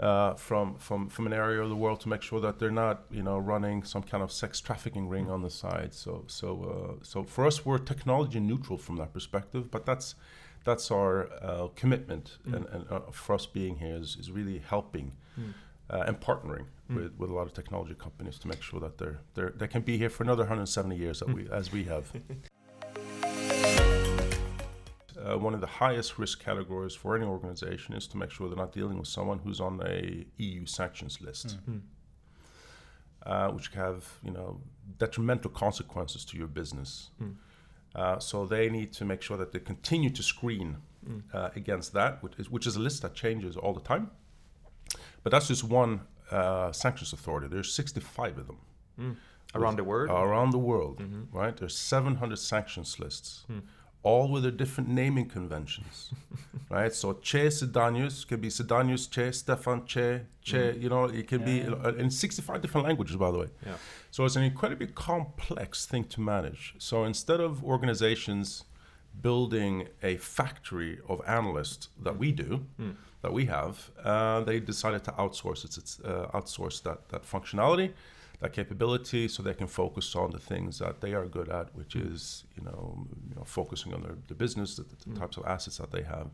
uh, 0.00 0.34
from 0.34 0.76
from 0.76 1.08
from 1.08 1.26
an 1.26 1.32
area 1.32 1.60
of 1.60 1.68
the 1.68 1.76
world 1.76 2.00
to 2.00 2.08
make 2.08 2.22
sure 2.22 2.40
that 2.40 2.58
they're 2.58 2.70
not 2.70 3.04
you 3.10 3.22
know 3.22 3.38
running 3.38 3.82
some 3.82 4.02
kind 4.02 4.22
of 4.22 4.30
sex 4.30 4.60
trafficking 4.60 5.08
ring 5.08 5.30
on 5.30 5.42
the 5.42 5.50
side. 5.50 5.92
So 5.94 6.24
so 6.26 6.48
uh, 6.62 7.04
so 7.04 7.24
for 7.24 7.46
us, 7.46 7.64
we're 7.66 7.78
technology 7.78 8.40
neutral 8.40 8.78
from 8.78 8.96
that 8.96 9.12
perspective, 9.12 9.70
but 9.70 9.84
that's 9.86 10.14
that's 10.64 10.90
our 10.90 11.30
uh, 11.42 11.68
commitment, 11.76 12.38
and, 12.44 12.66
and 12.66 12.84
uh, 12.90 13.00
for 13.10 13.34
us 13.34 13.46
being 13.46 13.76
here 13.76 13.96
is, 13.96 14.16
is 14.20 14.30
really 14.30 14.58
helping 14.58 15.12
uh, 15.90 16.04
and 16.06 16.20
partnering 16.20 16.66
with, 16.88 17.12
with 17.18 17.30
a 17.30 17.34
lot 17.34 17.46
of 17.46 17.54
technology 17.54 17.94
companies 17.94 18.38
to 18.38 18.48
make 18.48 18.62
sure 18.62 18.80
that 18.80 18.98
they're, 18.98 19.20
they're 19.34 19.52
they 19.56 19.66
can 19.66 19.82
be 19.82 19.96
here 19.98 20.10
for 20.10 20.22
another 20.22 20.42
170 20.42 20.96
years 20.96 21.20
that 21.20 21.32
we 21.32 21.48
as 21.50 21.72
we 21.72 21.84
have. 21.84 22.12
Uh, 25.18 25.36
one 25.36 25.52
of 25.52 25.60
the 25.60 25.66
highest 25.66 26.16
risk 26.16 26.42
categories 26.42 26.94
for 26.94 27.16
any 27.16 27.26
organization 27.26 27.92
is 27.92 28.06
to 28.06 28.16
make 28.16 28.30
sure 28.30 28.48
they're 28.48 28.56
not 28.56 28.72
dealing 28.72 28.96
with 28.98 29.08
someone 29.08 29.40
who's 29.40 29.60
on 29.60 29.80
a 29.84 30.24
EU 30.36 30.64
sanctions 30.64 31.20
list, 31.20 31.58
uh, 33.26 33.48
which 33.48 33.68
have 33.74 34.08
you 34.22 34.30
know 34.30 34.60
detrimental 34.98 35.50
consequences 35.50 36.24
to 36.24 36.38
your 36.38 36.46
business. 36.46 37.10
Uh, 37.96 38.18
so 38.20 38.46
they 38.46 38.70
need 38.70 38.92
to 38.92 39.04
make 39.04 39.20
sure 39.20 39.36
that 39.36 39.50
they 39.52 39.58
continue 39.58 40.08
to 40.08 40.22
screen 40.22 40.76
uh, 41.34 41.50
against 41.56 41.92
that, 41.94 42.22
which 42.22 42.34
is, 42.38 42.48
which 42.48 42.66
is 42.66 42.76
a 42.76 42.80
list 42.80 43.02
that 43.02 43.12
changes 43.14 43.56
all 43.56 43.74
the 43.74 43.80
time. 43.80 44.10
But 45.22 45.30
that's 45.32 45.48
just 45.48 45.64
one 45.64 46.00
uh, 46.30 46.72
sanctions 46.72 47.12
authority. 47.12 47.48
There's 47.48 47.72
65 47.72 48.38
of 48.38 48.46
them 48.46 49.16
Around 49.54 49.76
the 49.76 49.84
world? 49.84 50.10
around 50.10 50.50
the 50.50 50.58
world, 50.58 51.02
right? 51.32 51.56
There's 51.56 51.76
700 51.76 52.36
sanctions 52.38 52.98
lists, 53.00 53.46
all 54.02 54.28
with 54.30 54.42
their 54.42 54.52
different 54.52 54.90
naming 54.90 55.26
conventions, 55.28 56.10
right? 56.70 56.92
So 56.94 57.14
Che 57.14 57.48
Sidanius 57.48 58.26
can 58.26 58.40
be 58.40 58.48
Sidanius 58.48 59.10
Che, 59.10 59.32
Stefan 59.32 59.86
Che, 59.86 60.20
Che. 60.42 60.76
You 60.78 60.88
know, 60.90 61.04
it 61.06 61.26
can 61.28 61.42
be 61.44 61.62
uh, 61.62 61.94
in 61.94 62.10
65 62.10 62.60
different 62.60 62.86
languages, 62.86 63.16
by 63.16 63.30
the 63.30 63.38
way. 63.38 63.46
Yeah. 63.66 63.76
So 64.10 64.24
it's 64.26 64.36
an 64.36 64.42
incredibly 64.44 64.86
complex 64.88 65.86
thing 65.86 66.04
to 66.04 66.20
manage. 66.20 66.74
So 66.78 67.04
instead 67.04 67.40
of 67.40 67.64
organizations 67.64 68.64
building 69.22 69.88
a 70.02 70.16
factory 70.16 70.98
of 71.08 71.20
analysts 71.26 71.88
that 72.02 72.16
we 72.18 72.32
do, 72.32 72.64
that 73.22 73.32
we 73.32 73.46
have, 73.46 73.90
uh, 74.04 74.40
they 74.42 74.60
decided 74.60 75.02
to 75.04 75.12
outsource 75.12 75.64
it, 75.64 75.76
it's, 75.76 76.00
uh, 76.00 76.28
outsource 76.34 76.82
that 76.82 77.08
that 77.08 77.24
functionality, 77.24 77.92
that 78.40 78.52
capability, 78.52 79.26
so 79.28 79.42
they 79.42 79.54
can 79.54 79.66
focus 79.66 80.14
on 80.14 80.30
the 80.30 80.38
things 80.38 80.78
that 80.78 81.00
they 81.00 81.12
are 81.14 81.26
good 81.26 81.48
at, 81.48 81.74
which 81.74 81.96
is 81.96 82.44
you 82.56 82.62
know, 82.62 83.06
you 83.28 83.34
know 83.34 83.44
focusing 83.44 83.92
on 83.94 84.02
their, 84.02 84.16
the 84.28 84.34
business, 84.34 84.76
the, 84.76 84.84
the 85.06 85.18
types 85.18 85.36
of 85.36 85.44
assets 85.46 85.78
that 85.78 85.90
they 85.90 86.02
have. 86.02 86.28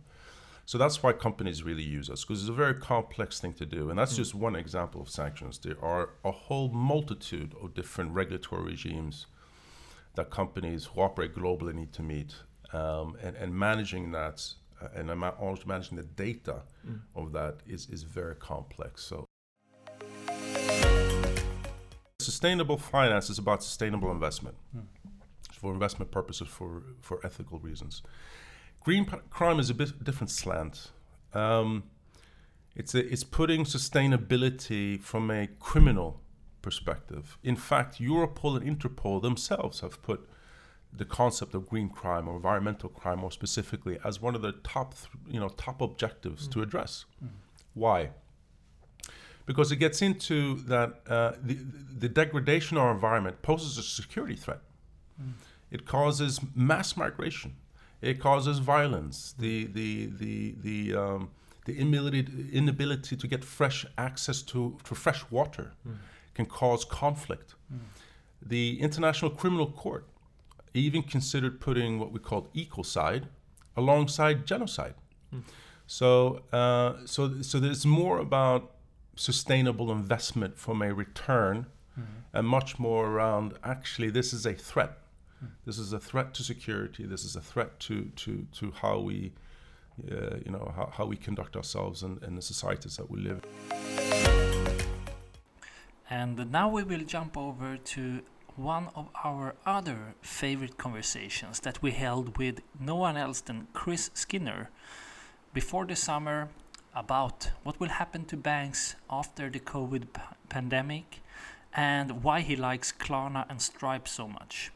So 0.67 0.79
that's 0.79 1.03
why 1.03 1.13
companies 1.13 1.63
really 1.63 1.83
use 1.83 2.09
us 2.09 2.25
because 2.25 2.41
it's 2.41 2.49
a 2.49 2.53
very 2.55 2.75
complex 2.75 3.39
thing 3.39 3.53
to 3.55 3.67
do. 3.67 3.91
And 3.91 3.99
that's 3.99 4.17
just 4.17 4.35
one 4.35 4.57
example 4.57 5.03
of 5.03 5.11
sanctions. 5.11 5.59
There 5.59 5.77
are 5.83 6.11
a 6.25 6.31
whole 6.31 6.69
multitude 6.71 7.55
of 7.63 7.75
different 7.75 8.13
regulatory 8.13 8.63
regimes 8.65 9.27
that 10.15 10.31
companies 10.31 10.87
who 10.87 11.01
operate 11.03 11.35
globally 11.35 11.75
need 11.75 11.93
to 11.93 12.03
meet. 12.03 12.35
Um, 12.75 13.17
and, 13.23 13.37
and 13.37 13.55
managing 13.55 14.11
that 14.13 14.43
uh, 14.83 14.89
and 14.97 15.09
ama- 15.11 15.37
also 15.41 15.63
managing 15.67 15.97
the 15.97 16.03
data 16.03 16.63
of 17.15 17.33
that 17.33 17.55
is, 17.67 17.89
is 17.89 18.03
very 18.03 18.35
complex. 18.35 19.05
So 19.05 19.25
sustainable 22.19 22.79
finance 22.79 23.31
is 23.31 23.39
about 23.39 23.63
sustainable 23.63 24.11
investment 24.11 24.57
for 25.53 25.73
investment 25.73 26.11
purposes 26.11 26.49
for, 26.49 26.83
for 27.01 27.21
ethical 27.25 27.59
reasons. 27.61 28.03
Green 28.81 29.05
p- 29.05 29.19
crime 29.31 29.61
is 29.61 29.71
a 29.71 29.75
bit 29.75 30.03
different 30.03 30.31
slant. 30.31 30.91
Um, 31.33 31.85
it's, 32.75 32.95
a, 32.95 33.13
it's 33.13 33.25
putting 33.25 33.65
sustainability 33.65 35.01
from 35.01 35.31
a 35.31 35.47
criminal 35.61 36.21
perspective. 36.61 37.39
In 37.43 37.57
fact, 37.57 38.01
Europol 38.01 38.61
and 38.61 38.65
Interpol 38.79 39.23
themselves 39.23 39.81
have 39.81 40.03
put 40.03 40.29
the 40.97 41.05
concept 41.05 41.55
of 41.55 41.69
green 41.69 41.89
crime 41.89 42.29
or 42.29 42.37
environmental 42.37 42.89
crime, 42.89 43.21
more 43.21 43.33
specifically, 43.33 43.99
as 44.05 44.21
one 44.21 44.35
of 44.35 44.43
the 44.43 44.53
top, 44.53 44.95
you 45.29 45.41
know, 45.41 45.49
top 45.49 45.81
objectives 45.81 46.47
to 46.49 46.59
mm. 46.59 46.63
address. 46.63 47.05
Mm. 47.23 47.29
Why? 47.75 48.11
Because 49.47 49.73
it 49.73 49.77
gets 49.77 50.01
into 50.01 50.57
that 50.63 51.01
uh, 51.09 51.33
the, 51.43 51.59
the 51.99 52.09
degradation 52.09 52.77
of 52.77 52.85
our 52.85 52.93
environment 52.93 53.43
poses 53.43 53.77
a 53.77 53.83
security 53.83 54.37
threat. 54.37 54.61
Mm. 55.21 55.33
It 55.71 55.85
causes 55.85 56.41
mass 56.55 56.97
migration. 56.97 57.57
It 58.01 58.21
causes 58.21 58.59
violence. 58.59 59.35
The 59.39 59.67
the 59.67 60.07
the 60.07 60.55
the 60.63 60.95
um, 60.95 61.31
the 61.65 61.77
inability 61.77 62.27
inability 62.53 63.17
to 63.17 63.27
get 63.27 63.45
fresh 63.45 63.87
access 63.97 64.43
to, 64.43 64.77
to 64.85 64.95
fresh 64.95 65.25
water 65.31 65.73
can 66.35 66.47
cause 66.47 66.85
conflict. 66.85 67.55
The 68.43 68.79
International 68.81 69.31
Criminal 69.31 69.71
Court 69.71 70.07
even 70.75 71.03
considered 71.03 71.61
putting 71.61 71.99
what 71.99 72.13
we 72.13 72.19
call 72.19 72.49
ecocide 72.55 73.25
alongside 73.77 74.47
genocide. 74.47 74.95
So 75.87 76.43
uh, 76.53 77.07
so 77.07 77.43
so 77.43 77.59
there's 77.61 77.87
more 77.87 78.19
about 78.19 78.73
sustainable 79.17 79.93
investment 79.93 80.59
from 80.59 80.83
a 80.83 80.93
return 80.93 81.67
and 82.33 82.47
much 82.47 82.79
more 82.79 83.07
around 83.07 83.55
actually 83.63 84.11
this 84.11 84.33
is 84.33 84.45
a 84.45 84.55
threat. 84.55 84.99
This 85.67 85.79
is 85.79 85.93
a 85.93 86.01
threat 86.01 86.35
to 86.35 86.43
security. 86.43 87.05
This 87.07 87.25
is 87.25 87.37
a 87.37 87.41
threat 87.41 87.79
to 87.81 88.11
to 88.17 88.47
to 88.53 88.73
how 88.73 88.99
we 88.99 89.33
uh, 90.11 90.37
you 90.45 90.51
know 90.51 90.73
how, 90.75 90.91
how 90.97 91.05
we 91.07 91.17
conduct 91.17 91.57
ourselves 91.57 92.03
and, 92.03 92.23
in 92.25 92.35
the 92.35 92.43
societies 92.43 92.97
that 92.97 93.11
we 93.11 93.21
live 93.21 93.41
in. 93.45 93.51
And 96.11 96.51
now 96.51 96.69
we 96.69 96.83
will 96.83 97.05
jump 97.05 97.37
over 97.37 97.77
to 97.77 98.23
one 98.57 98.89
of 98.95 99.09
our 99.25 99.55
other 99.67 100.15
favorite 100.23 100.79
conversations 100.79 101.61
that 101.61 101.83
we 101.83 101.91
held 101.91 102.39
with 102.39 102.61
no 102.79 102.95
one 102.95 103.17
else 103.17 103.41
than 103.41 103.67
Chris 103.73 104.11
Skinner 104.15 104.71
before 105.53 105.85
the 105.87 105.97
summer 105.97 106.49
about 106.95 107.51
what 107.65 107.79
will 107.81 107.89
happen 107.89 108.25
to 108.27 108.37
banks 108.37 108.95
after 109.11 109.51
the 109.51 109.59
COVID 109.59 110.13
p- 110.13 110.21
pandemic 110.49 111.21
and 111.73 112.23
why 112.23 112.41
he 112.41 112.55
likes 112.55 112.93
Klarna 112.93 113.45
and 113.49 113.61
Stripe 113.61 114.07
so 114.07 114.29
much. 114.29 114.71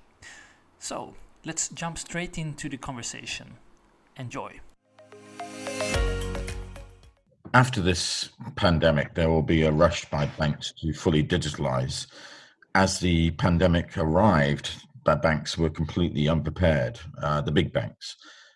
So, 0.81 1.15
let's 1.45 1.69
jump 1.69 1.99
straight 1.99 2.37
into 2.39 2.69
the 2.69 2.77
conversation. 2.77 3.55
Enjoy. 4.17 4.61
after 7.55 7.81
this 7.81 8.31
pandemic, 8.57 9.15
there 9.15 9.29
will 9.29 9.43
be 9.43 9.63
a 9.63 9.73
rush 9.73 10.05
by 10.11 10.27
banks 10.39 10.73
to 10.81 10.93
fully 10.93 11.25
digitalize. 11.25 12.07
As 12.79 13.01
the 13.01 13.33
pandemic 13.33 13.99
arrived, 13.99 14.71
banks 15.21 15.59
were 15.59 15.69
completely 15.69 16.29
unprepared. 16.29 17.01
Uh, 17.21 17.41
the 17.41 17.51
big 17.51 17.73
banks, 17.73 18.15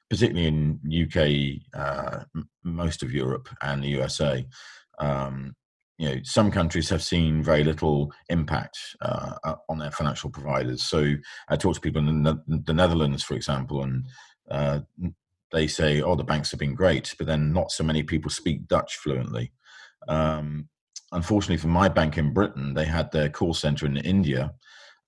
particularly 0.09 0.47
in 0.47 0.79
UK, 0.87 1.77
uh, 1.77 2.23
most 2.63 3.03
of 3.03 3.13
Europe 3.13 3.49
and 3.63 3.83
the 3.83 3.89
USA. 3.89 4.47
Um, 5.01 5.57
you 5.99 6.09
know, 6.09 6.21
some 6.23 6.53
countries 6.53 6.89
have 6.89 7.03
seen 7.03 7.43
very 7.43 7.65
little 7.65 8.13
impact 8.29 8.79
uh, 9.01 9.57
on 9.69 9.81
their 9.81 9.91
financial 9.91 10.31
providers. 10.31 10.85
So 10.85 11.17
I 11.49 11.57
talk 11.57 11.75
to 11.75 11.81
people 11.81 12.09
in 12.09 12.23
the, 12.23 12.41
the 12.47 12.75
Netherlands, 12.75 13.25
for 13.25 13.35
example, 13.35 13.83
and 13.83 14.07
uh, 14.49 14.81
they 15.51 15.67
say, 15.67 16.01
"Oh, 16.01 16.15
the 16.15 16.23
banks 16.23 16.53
have 16.53 16.61
been 16.61 16.77
great," 16.77 17.13
but 17.19 17.27
then 17.27 17.53
not 17.53 17.73
so 17.73 17.83
many 17.83 18.05
people 18.05 18.31
speak 18.31 18.69
Dutch 18.69 18.99
fluently. 18.99 19.51
Um, 20.07 20.69
unfortunately, 21.13 21.59
for 21.59 21.69
my 21.69 21.89
bank 21.89 22.19
in 22.19 22.33
Britain, 22.33 22.75
they 22.75 22.85
had 22.85 23.11
their 23.13 23.29
call 23.29 23.55
center 23.55 23.87
in 23.87 23.97
India, 23.99 24.53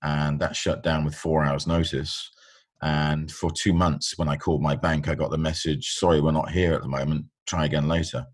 and 0.03 0.39
that 0.39 0.55
shut 0.55 0.83
down 0.83 1.05
with 1.05 1.15
four 1.15 1.43
hours' 1.43 1.67
notice. 1.67 2.31
And 2.81 3.31
for 3.31 3.51
two 3.51 3.73
months, 3.73 4.17
when 4.17 4.29
I 4.29 4.37
called 4.37 4.61
my 4.61 4.75
bank, 4.75 5.07
I 5.07 5.15
got 5.15 5.31
the 5.31 5.37
message, 5.37 5.93
"Sorry, 5.93 6.21
we're 6.21 6.31
not 6.31 6.51
here 6.51 6.73
at 6.73 6.81
the 6.81 6.87
moment. 6.87 7.25
Try 7.47 7.65
again 7.65 7.87
later." 7.87 8.25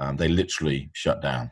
Um, 0.00 0.16
they 0.16 0.28
literally 0.28 0.90
shut 0.92 1.20
down. 1.22 1.50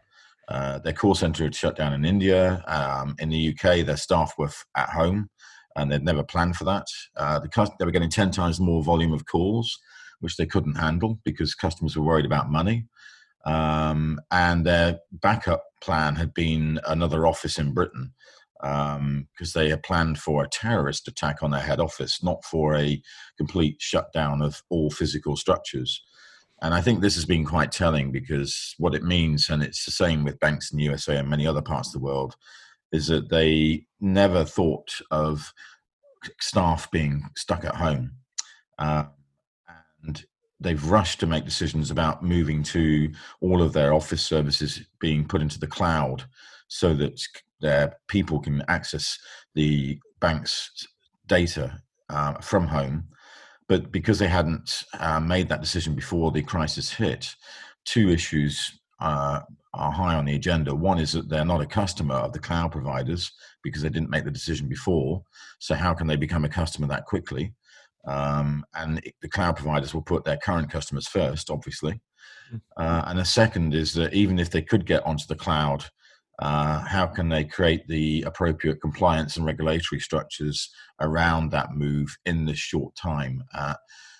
Uh, 0.48 0.78
their 0.80 0.92
call 0.92 1.14
center 1.14 1.44
had 1.44 1.54
shut 1.54 1.76
down 1.76 1.92
in 1.92 2.04
India. 2.04 2.64
Um, 2.66 3.14
in 3.18 3.28
the 3.28 3.48
UK, 3.48 3.82
their 3.82 3.96
staff 3.96 4.34
were 4.36 4.48
f- 4.48 4.66
at 4.76 4.90
home 4.90 5.30
and 5.76 5.90
they'd 5.90 6.04
never 6.04 6.22
planned 6.22 6.56
for 6.56 6.64
that. 6.64 6.86
Uh, 7.16 7.38
the 7.38 7.48
cus- 7.48 7.70
they 7.78 7.84
were 7.84 7.90
getting 7.90 8.10
10 8.10 8.30
times 8.30 8.60
more 8.60 8.82
volume 8.82 9.12
of 9.12 9.26
calls, 9.26 9.78
which 10.20 10.36
they 10.36 10.46
couldn't 10.46 10.74
handle 10.74 11.20
because 11.24 11.54
customers 11.54 11.96
were 11.96 12.04
worried 12.04 12.26
about 12.26 12.50
money. 12.50 12.86
Um, 13.44 14.20
and 14.30 14.64
their 14.64 15.00
backup 15.10 15.64
plan 15.82 16.16
had 16.16 16.32
been 16.32 16.80
another 16.86 17.26
office 17.26 17.58
in 17.58 17.72
Britain 17.72 18.12
because 18.60 19.52
they 19.54 19.68
had 19.68 19.82
planned 19.82 20.18
for 20.20 20.44
a 20.44 20.48
terrorist 20.48 21.08
attack 21.08 21.42
on 21.42 21.50
their 21.50 21.60
head 21.60 21.80
office, 21.80 22.22
not 22.22 22.44
for 22.44 22.76
a 22.76 23.02
complete 23.36 23.76
shutdown 23.80 24.40
of 24.40 24.62
all 24.70 24.88
physical 24.90 25.36
structures. 25.36 26.02
And 26.62 26.72
I 26.72 26.80
think 26.80 27.00
this 27.00 27.16
has 27.16 27.24
been 27.24 27.44
quite 27.44 27.72
telling 27.72 28.12
because 28.12 28.76
what 28.78 28.94
it 28.94 29.02
means, 29.02 29.50
and 29.50 29.64
it's 29.64 29.84
the 29.84 29.90
same 29.90 30.22
with 30.22 30.38
banks 30.38 30.70
in 30.70 30.78
the 30.78 30.84
USA 30.84 31.16
and 31.16 31.28
many 31.28 31.44
other 31.44 31.62
parts 31.62 31.88
of 31.88 31.94
the 31.94 32.06
world, 32.06 32.36
is 32.92 33.08
that 33.08 33.30
they 33.30 33.86
never 34.00 34.44
thought 34.44 35.00
of 35.10 35.52
staff 36.40 36.88
being 36.92 37.24
stuck 37.36 37.64
at 37.64 37.74
home. 37.74 38.12
Uh, 38.78 39.04
and 40.04 40.24
they've 40.62 40.90
rushed 40.90 41.20
to 41.20 41.26
make 41.26 41.44
decisions 41.44 41.90
about 41.90 42.22
moving 42.22 42.62
to 42.62 43.10
all 43.40 43.62
of 43.62 43.72
their 43.72 43.92
office 43.92 44.24
services 44.24 44.82
being 45.00 45.26
put 45.26 45.42
into 45.42 45.58
the 45.58 45.66
cloud 45.66 46.24
so 46.68 46.94
that 46.94 47.20
their 47.60 47.96
people 48.08 48.40
can 48.40 48.62
access 48.68 49.18
the 49.54 49.98
bank's 50.20 50.86
data 51.26 51.80
uh, 52.08 52.34
from 52.34 52.66
home. 52.66 53.04
But 53.68 53.92
because 53.92 54.18
they 54.18 54.28
hadn't 54.28 54.84
uh, 54.98 55.20
made 55.20 55.48
that 55.48 55.60
decision 55.60 55.94
before 55.94 56.30
the 56.30 56.42
crisis 56.42 56.92
hit, 56.92 57.34
two 57.84 58.10
issues 58.10 58.78
uh, 59.00 59.40
are 59.74 59.92
high 59.92 60.14
on 60.14 60.24
the 60.24 60.34
agenda. 60.34 60.74
One 60.74 60.98
is 60.98 61.12
that 61.12 61.28
they're 61.28 61.44
not 61.44 61.60
a 61.60 61.66
customer 61.66 62.16
of 62.16 62.32
the 62.32 62.38
cloud 62.38 62.72
providers 62.72 63.32
because 63.62 63.82
they 63.82 63.88
didn't 63.88 64.10
make 64.10 64.24
the 64.24 64.30
decision 64.30 64.68
before. 64.68 65.22
So, 65.58 65.74
how 65.74 65.94
can 65.94 66.06
they 66.06 66.16
become 66.16 66.44
a 66.44 66.48
customer 66.48 66.86
that 66.88 67.06
quickly? 67.06 67.52
Um, 68.06 68.64
and 68.74 68.98
it- 68.98 69.14
the 69.22 69.28
cloud 69.28 69.56
providers 69.56 69.94
will 69.94 70.02
put 70.02 70.24
their 70.24 70.38
current 70.38 70.70
customers 70.70 71.06
first, 71.06 71.50
obviously. 71.50 72.00
Uh, 72.76 73.04
and 73.06 73.18
the 73.18 73.24
second 73.24 73.74
is 73.74 73.94
that 73.94 74.12
even 74.12 74.38
if 74.38 74.50
they 74.50 74.62
could 74.62 74.84
get 74.86 75.04
onto 75.06 75.26
the 75.26 75.36
cloud, 75.36 75.84
uh, 76.38 76.80
how 76.80 77.06
can 77.06 77.28
they 77.28 77.44
create 77.44 77.86
the 77.86 78.22
appropriate 78.22 78.80
compliance 78.80 79.36
and 79.36 79.46
regulatory 79.46 80.00
structures 80.00 80.70
around 81.00 81.50
that 81.50 81.72
move 81.74 82.14
in 82.26 82.44
this 82.44 82.58
short 82.58 82.94
time? 82.96 83.42
Uh, 83.54 83.74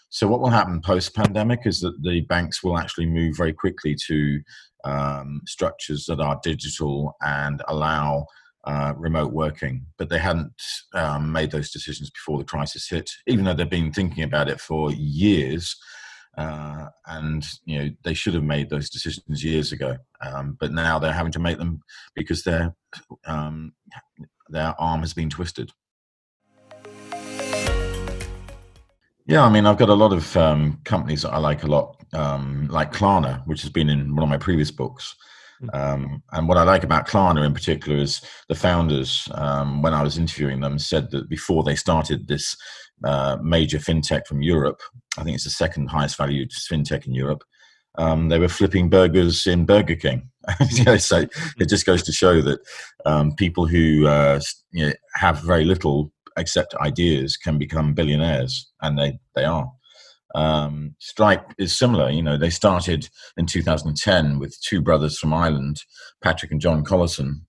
so, 0.08 0.28
what 0.28 0.40
will 0.40 0.50
happen 0.50 0.80
post 0.80 1.14
pandemic 1.14 1.60
is 1.64 1.80
that 1.80 2.00
the 2.02 2.20
banks 2.22 2.62
will 2.62 2.78
actually 2.78 3.06
move 3.06 3.36
very 3.36 3.52
quickly 3.52 3.96
to 4.06 4.40
um, 4.84 5.40
structures 5.46 6.04
that 6.06 6.20
are 6.20 6.40
digital 6.42 7.16
and 7.22 7.62
allow 7.68 8.26
uh, 8.64 8.92
remote 8.96 9.32
working, 9.32 9.84
but 9.98 10.08
they 10.08 10.18
hadn't 10.18 10.52
um, 10.94 11.32
made 11.32 11.50
those 11.50 11.70
decisions 11.70 12.10
before 12.10 12.38
the 12.38 12.44
crisis 12.44 12.88
hit, 12.88 13.10
even 13.26 13.44
though 13.44 13.54
they've 13.54 13.68
been 13.68 13.92
thinking 13.92 14.24
about 14.24 14.48
it 14.48 14.60
for 14.60 14.92
years. 14.92 15.76
Uh, 16.38 16.86
and 17.08 17.46
you 17.66 17.78
know 17.78 17.90
they 18.04 18.14
should 18.14 18.32
have 18.32 18.42
made 18.42 18.70
those 18.70 18.88
decisions 18.88 19.44
years 19.44 19.70
ago, 19.72 19.96
um, 20.24 20.56
but 20.58 20.72
now 20.72 20.98
they're 20.98 21.12
having 21.12 21.32
to 21.32 21.38
make 21.38 21.58
them 21.58 21.80
because 22.14 22.42
their 22.42 22.74
um, 23.26 23.72
their 24.48 24.74
arm 24.80 25.00
has 25.00 25.12
been 25.12 25.28
twisted. 25.28 25.70
Yeah, 29.26 29.44
I 29.44 29.50
mean, 29.50 29.66
I've 29.66 29.78
got 29.78 29.88
a 29.88 29.94
lot 29.94 30.12
of 30.12 30.36
um, 30.36 30.80
companies 30.84 31.22
that 31.22 31.32
I 31.32 31.38
like 31.38 31.62
a 31.62 31.68
lot, 31.68 32.02
um, 32.12 32.66
like 32.68 32.92
Klarna, 32.92 33.46
which 33.46 33.62
has 33.62 33.70
been 33.70 33.88
in 33.88 34.14
one 34.16 34.22
of 34.22 34.28
my 34.28 34.38
previous 34.38 34.70
books. 34.70 35.14
Mm. 35.62 35.74
Um, 35.74 36.22
and 36.32 36.48
what 36.48 36.58
I 36.58 36.62
like 36.62 36.84
about 36.84 37.06
Klarna 37.06 37.44
in 37.44 37.54
particular 37.54 37.98
is 37.98 38.20
the 38.48 38.54
founders, 38.54 39.28
um, 39.34 39.82
when 39.82 39.94
I 39.94 40.02
was 40.02 40.18
interviewing 40.18 40.60
them, 40.60 40.78
said 40.78 41.10
that 41.10 41.28
before 41.28 41.62
they 41.62 41.76
started 41.76 42.26
this 42.26 42.56
uh, 43.04 43.36
major 43.42 43.78
fintech 43.78 44.26
from 44.26 44.42
Europe, 44.42 44.80
I 45.18 45.22
think 45.22 45.34
it's 45.34 45.44
the 45.44 45.50
second 45.50 45.88
highest 45.88 46.16
valued 46.16 46.50
fintech 46.50 47.06
in 47.06 47.14
Europe, 47.14 47.44
um, 47.98 48.28
they 48.28 48.38
were 48.38 48.48
flipping 48.48 48.88
burgers 48.88 49.46
in 49.46 49.66
Burger 49.66 49.96
King. 49.96 50.30
you 50.70 50.84
know, 50.84 50.96
so 50.96 51.26
it 51.58 51.68
just 51.68 51.86
goes 51.86 52.02
to 52.04 52.12
show 52.12 52.40
that 52.40 52.60
um, 53.04 53.34
people 53.34 53.66
who 53.66 54.06
uh, 54.06 54.40
you 54.72 54.86
know, 54.86 54.92
have 55.14 55.40
very 55.42 55.64
little 55.64 56.12
except 56.36 56.74
ideas 56.76 57.36
can 57.36 57.58
become 57.58 57.94
billionaires, 57.94 58.70
and 58.80 58.98
they 58.98 59.18
they 59.34 59.44
are. 59.44 59.70
Um, 60.34 60.94
Stripe 60.98 61.52
is 61.58 61.76
similar. 61.76 62.10
You 62.10 62.22
know, 62.22 62.36
they 62.36 62.50
started 62.50 63.08
in 63.36 63.46
2010 63.46 64.38
with 64.38 64.58
two 64.60 64.80
brothers 64.80 65.18
from 65.18 65.32
Ireland, 65.32 65.82
Patrick 66.22 66.50
and 66.50 66.60
John 66.60 66.84
Collison, 66.84 67.42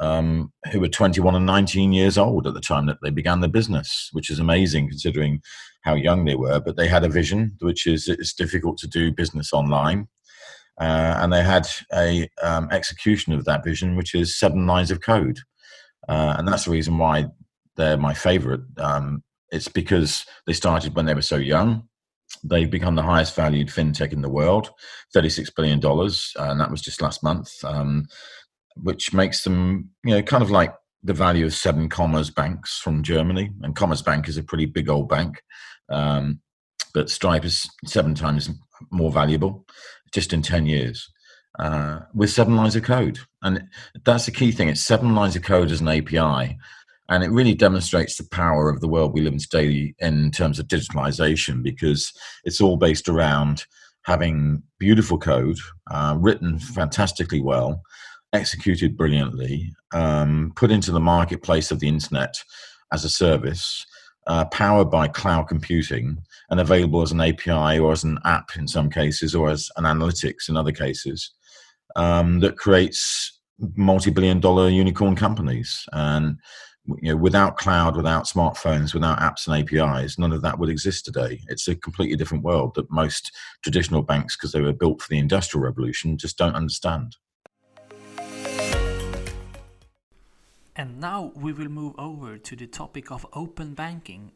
um, 0.00 0.52
who 0.72 0.80
were 0.80 0.88
21 0.88 1.34
and 1.34 1.46
19 1.46 1.92
years 1.92 2.18
old 2.18 2.46
at 2.46 2.54
the 2.54 2.60
time 2.60 2.86
that 2.86 2.98
they 3.02 3.10
began 3.10 3.40
the 3.40 3.48
business, 3.48 4.08
which 4.12 4.30
is 4.30 4.38
amazing 4.38 4.88
considering 4.88 5.40
how 5.82 5.94
young 5.94 6.24
they 6.24 6.34
were. 6.34 6.60
But 6.60 6.76
they 6.76 6.88
had 6.88 7.04
a 7.04 7.08
vision, 7.08 7.56
which 7.60 7.86
is 7.86 8.08
it's 8.08 8.34
difficult 8.34 8.78
to 8.78 8.88
do 8.88 9.12
business 9.12 9.52
online. 9.52 10.08
Uh, 10.80 11.16
and 11.20 11.32
they 11.32 11.42
had 11.42 11.68
a 11.92 12.28
um, 12.42 12.68
execution 12.72 13.32
of 13.32 13.44
that 13.44 13.62
vision, 13.62 13.94
which 13.94 14.14
is 14.14 14.36
seven 14.36 14.66
lines 14.66 14.90
of 14.90 15.00
code, 15.00 15.38
uh, 16.08 16.34
and 16.36 16.48
that's 16.48 16.64
the 16.64 16.72
reason 16.72 16.98
why 16.98 17.26
they're 17.76 17.96
my 17.96 18.12
favorite. 18.12 18.62
Um, 18.78 19.22
it's 19.52 19.68
because 19.68 20.26
they 20.48 20.52
started 20.52 20.96
when 20.96 21.06
they 21.06 21.14
were 21.14 21.22
so 21.22 21.36
young. 21.36 21.88
They've 22.42 22.70
become 22.70 22.94
the 22.94 23.02
highest 23.02 23.34
valued 23.34 23.68
fintech 23.68 24.12
in 24.12 24.22
the 24.22 24.28
world, 24.28 24.70
$36 25.14 25.54
billion, 25.54 25.80
and 25.82 26.60
that 26.60 26.70
was 26.70 26.82
just 26.82 27.00
last 27.00 27.22
month, 27.22 27.52
um, 27.64 28.06
which 28.76 29.14
makes 29.14 29.44
them, 29.44 29.90
you 30.04 30.14
know, 30.14 30.22
kind 30.22 30.42
of 30.42 30.50
like 30.50 30.74
the 31.02 31.14
value 31.14 31.46
of 31.46 31.54
seven 31.54 31.88
Commerzbanks 31.88 32.78
from 32.78 33.02
Germany. 33.02 33.50
And 33.62 33.76
Commerzbank 33.76 34.28
is 34.28 34.36
a 34.36 34.42
pretty 34.42 34.66
big 34.66 34.88
old 34.88 35.08
bank. 35.08 35.42
Um, 35.88 36.40
but 36.94 37.10
Stripe 37.10 37.44
is 37.44 37.68
seven 37.84 38.14
times 38.14 38.50
more 38.90 39.12
valuable 39.12 39.66
just 40.12 40.32
in 40.32 40.42
10 40.42 40.66
years 40.66 41.10
uh, 41.58 42.00
with 42.14 42.30
seven 42.30 42.56
lines 42.56 42.76
of 42.76 42.84
code. 42.84 43.18
And 43.42 43.68
that's 44.04 44.26
the 44.26 44.32
key 44.32 44.52
thing. 44.52 44.68
It's 44.68 44.80
seven 44.80 45.14
lines 45.14 45.36
of 45.36 45.42
code 45.42 45.70
as 45.70 45.80
an 45.80 45.88
API 45.88 46.58
and 47.08 47.22
it 47.22 47.30
really 47.30 47.54
demonstrates 47.54 48.16
the 48.16 48.28
power 48.30 48.68
of 48.68 48.80
the 48.80 48.88
world 48.88 49.12
we 49.12 49.20
live 49.20 49.32
in 49.32 49.38
today 49.38 49.94
in 49.98 50.30
terms 50.30 50.58
of 50.58 50.66
digitalization 50.68 51.62
because 51.62 52.12
it's 52.44 52.60
all 52.60 52.76
based 52.76 53.08
around 53.08 53.64
having 54.04 54.62
beautiful 54.78 55.18
code 55.18 55.58
uh, 55.90 56.16
written 56.18 56.58
fantastically 56.58 57.40
well 57.40 57.80
executed 58.32 58.96
brilliantly 58.96 59.72
um, 59.92 60.52
put 60.56 60.70
into 60.70 60.90
the 60.90 61.00
marketplace 61.00 61.70
of 61.70 61.80
the 61.80 61.88
internet 61.88 62.42
as 62.92 63.04
a 63.04 63.10
service 63.10 63.86
uh, 64.26 64.44
powered 64.46 64.90
by 64.90 65.06
cloud 65.06 65.46
computing 65.46 66.16
and 66.50 66.58
available 66.58 67.02
as 67.02 67.12
an 67.12 67.20
api 67.20 67.78
or 67.78 67.92
as 67.92 68.04
an 68.04 68.18
app 68.24 68.56
in 68.56 68.66
some 68.66 68.90
cases 68.90 69.34
or 69.34 69.50
as 69.50 69.70
an 69.76 69.84
analytics 69.84 70.48
in 70.48 70.56
other 70.56 70.72
cases 70.72 71.32
um, 71.96 72.40
that 72.40 72.56
creates 72.56 73.38
multi-billion 73.76 74.40
dollar 74.40 74.68
unicorn 74.68 75.16
companies. 75.16 75.86
And 75.92 76.38
you 76.86 77.10
know, 77.10 77.16
without 77.16 77.56
cloud, 77.56 77.96
without 77.96 78.24
smartphones, 78.24 78.92
without 78.92 79.18
apps 79.18 79.46
and 79.46 79.56
APIs, 79.56 80.18
none 80.18 80.32
of 80.32 80.42
that 80.42 80.58
would 80.58 80.68
exist 80.68 81.04
today. 81.04 81.40
It's 81.48 81.66
a 81.68 81.74
completely 81.74 82.16
different 82.16 82.44
world 82.44 82.74
that 82.74 82.90
most 82.90 83.32
traditional 83.62 84.02
banks, 84.02 84.36
because 84.36 84.52
they 84.52 84.60
were 84.60 84.72
built 84.72 85.00
for 85.00 85.08
the 85.08 85.18
industrial 85.18 85.64
revolution, 85.64 86.18
just 86.18 86.36
don't 86.36 86.54
understand. 86.54 87.16
And 90.76 91.00
now 91.00 91.32
we 91.34 91.52
will 91.52 91.68
move 91.68 91.94
over 91.96 92.36
to 92.36 92.56
the 92.56 92.66
topic 92.66 93.10
of 93.10 93.24
open 93.32 93.74
banking, 93.74 94.32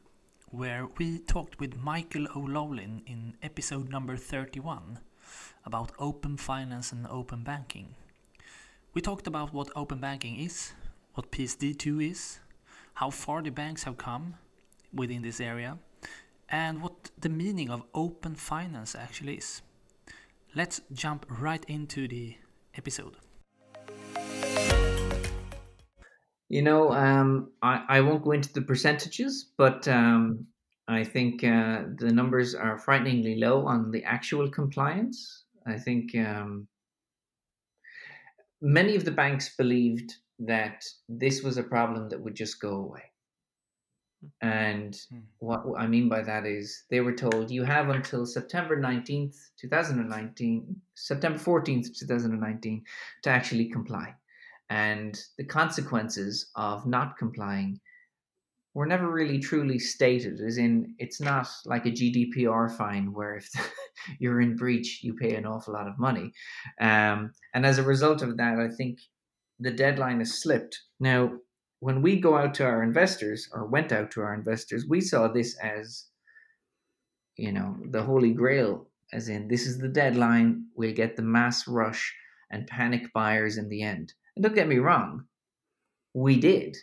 where 0.51 0.87
we 0.97 1.19
talked 1.19 1.61
with 1.61 1.77
Michael 1.77 2.27
O'Loughlin 2.35 3.03
in 3.07 3.37
episode 3.43 3.91
number 3.91 4.17
31 4.17 5.01
about 5.67 5.93
open 5.99 6.39
finance 6.39 6.93
and 6.93 7.07
open 7.09 7.43
banking. 7.43 7.95
We 8.95 9.03
talked 9.03 9.27
about 9.27 9.53
what 9.53 9.69
open 9.77 9.99
banking 9.99 10.39
is, 10.39 10.73
what 11.19 11.33
PSD2 11.33 12.13
is, 12.13 12.39
how 12.95 13.11
far 13.11 13.43
the 13.43 13.51
banks 13.51 13.83
have 13.83 13.99
come 13.99 14.37
within 14.95 15.21
this 15.21 15.41
area, 15.41 15.77
and 16.49 16.81
what 16.81 17.11
the 17.19 17.29
meaning 17.29 17.71
of 17.71 17.83
open 17.93 18.37
finance 18.37 18.95
actually 18.95 19.35
is. 19.35 19.61
Let's 20.55 20.81
jump 20.93 21.27
right 21.29 21.65
into 21.67 22.07
the 22.07 22.37
episode. 22.77 23.17
You 26.49 26.63
know, 26.63 26.93
um, 26.93 27.51
I, 27.63 27.83
I 27.89 28.01
won't 28.01 28.23
go 28.23 28.31
into 28.31 28.53
the 28.53 28.63
percentages, 28.63 29.51
but 29.59 29.89
um, 29.89 30.47
I 30.87 31.03
think 31.03 31.43
uh, 31.43 31.83
the 31.97 32.13
numbers 32.13 32.55
are 32.55 32.79
frighteningly 32.79 33.41
low 33.41 33.67
on 33.67 33.91
the 33.91 34.05
actual 34.05 34.49
compliance. 34.49 35.47
I 35.67 35.79
think 35.79 36.15
um, 36.15 36.69
many 38.63 38.95
of 38.95 39.05
the 39.05 39.11
banks 39.11 39.57
believed 39.57 40.15
that 40.39 40.85
this 41.09 41.43
was 41.43 41.59
a 41.59 41.63
problem 41.63 42.09
that 42.09 42.21
would 42.21 42.35
just 42.35 42.61
go 42.61 42.77
away. 42.77 43.03
And 44.41 44.99
hmm. 45.11 45.21
what 45.39 45.63
I 45.77 45.87
mean 45.87 46.09
by 46.09 46.23
that 46.23 46.45
is 46.45 46.85
they 46.91 47.01
were 47.01 47.15
told 47.15 47.51
you 47.51 47.65
have 47.65 47.89
until 47.89 48.27
September 48.27 48.77
19th, 48.77 49.37
2019, 49.61 50.81
September 50.95 51.39
14th, 51.39 51.97
2019 51.97 52.85
to 53.23 53.31
actually 53.31 53.67
comply. 53.67 54.15
And 54.71 55.19
the 55.39 55.45
consequences 55.45 56.51
of 56.57 56.87
not 56.87 57.17
complying 57.17 57.81
were 58.75 58.87
never 58.87 59.11
really 59.11 59.39
truly 59.39 59.79
stated, 59.79 60.41
as 60.41 60.59
in, 60.59 60.95
it's 60.99 61.21
not 61.21 61.49
like 61.65 61.87
a 61.87 61.91
GDPR 61.91 62.71
fine 62.77 63.13
where 63.13 63.37
if 63.37 63.51
you're 64.19 64.41
in 64.41 64.57
breach, 64.57 65.03
you 65.03 65.15
pay 65.15 65.37
an 65.37 65.47
awful 65.47 65.75
lot 65.75 65.89
of 65.89 65.99
money. 65.99 66.33
Um, 66.81 67.33
and 67.55 67.65
as 67.65 67.79
a 67.79 67.83
result 67.83 68.23
of 68.23 68.37
that, 68.37 68.59
I 68.61 68.69
think 68.69 68.99
the 69.59 69.71
deadline 69.71 70.21
is 70.21 70.41
slipped. 70.41 70.81
Now, 71.01 71.33
when 71.81 72.03
we 72.03 72.21
go 72.21 72.37
out 72.37 72.55
to 72.55 72.65
our 72.65 72.83
investors 72.83 73.49
or 73.53 73.67
went 73.67 73.93
out 73.93 74.11
to 74.13 74.21
our 74.21 74.35
investors, 74.35 74.87
we 74.89 75.01
saw 75.01 75.29
this 75.29 75.57
as, 75.59 76.07
you 77.37 77.53
know, 77.53 77.77
the 77.91 78.03
holy 78.03 78.33
grail, 78.33 78.89
as 79.13 79.29
in 79.29 79.49
this 79.49 79.67
is 79.67 79.79
the 79.79 79.89
deadline, 79.89 80.67
we'll 80.75 80.95
get 80.95 81.17
the 81.17 81.23
mass 81.23 81.69
rush 81.69 82.15
and 82.51 82.67
panic 82.67 83.13
buyers 83.13 83.59
in 83.59 83.69
the 83.69 83.83
end. 83.83 84.13
And 84.35 84.43
don't 84.43 84.55
get 84.55 84.69
me 84.69 84.79
wrong, 84.79 85.25
we 86.15 86.39
did. 86.39 86.77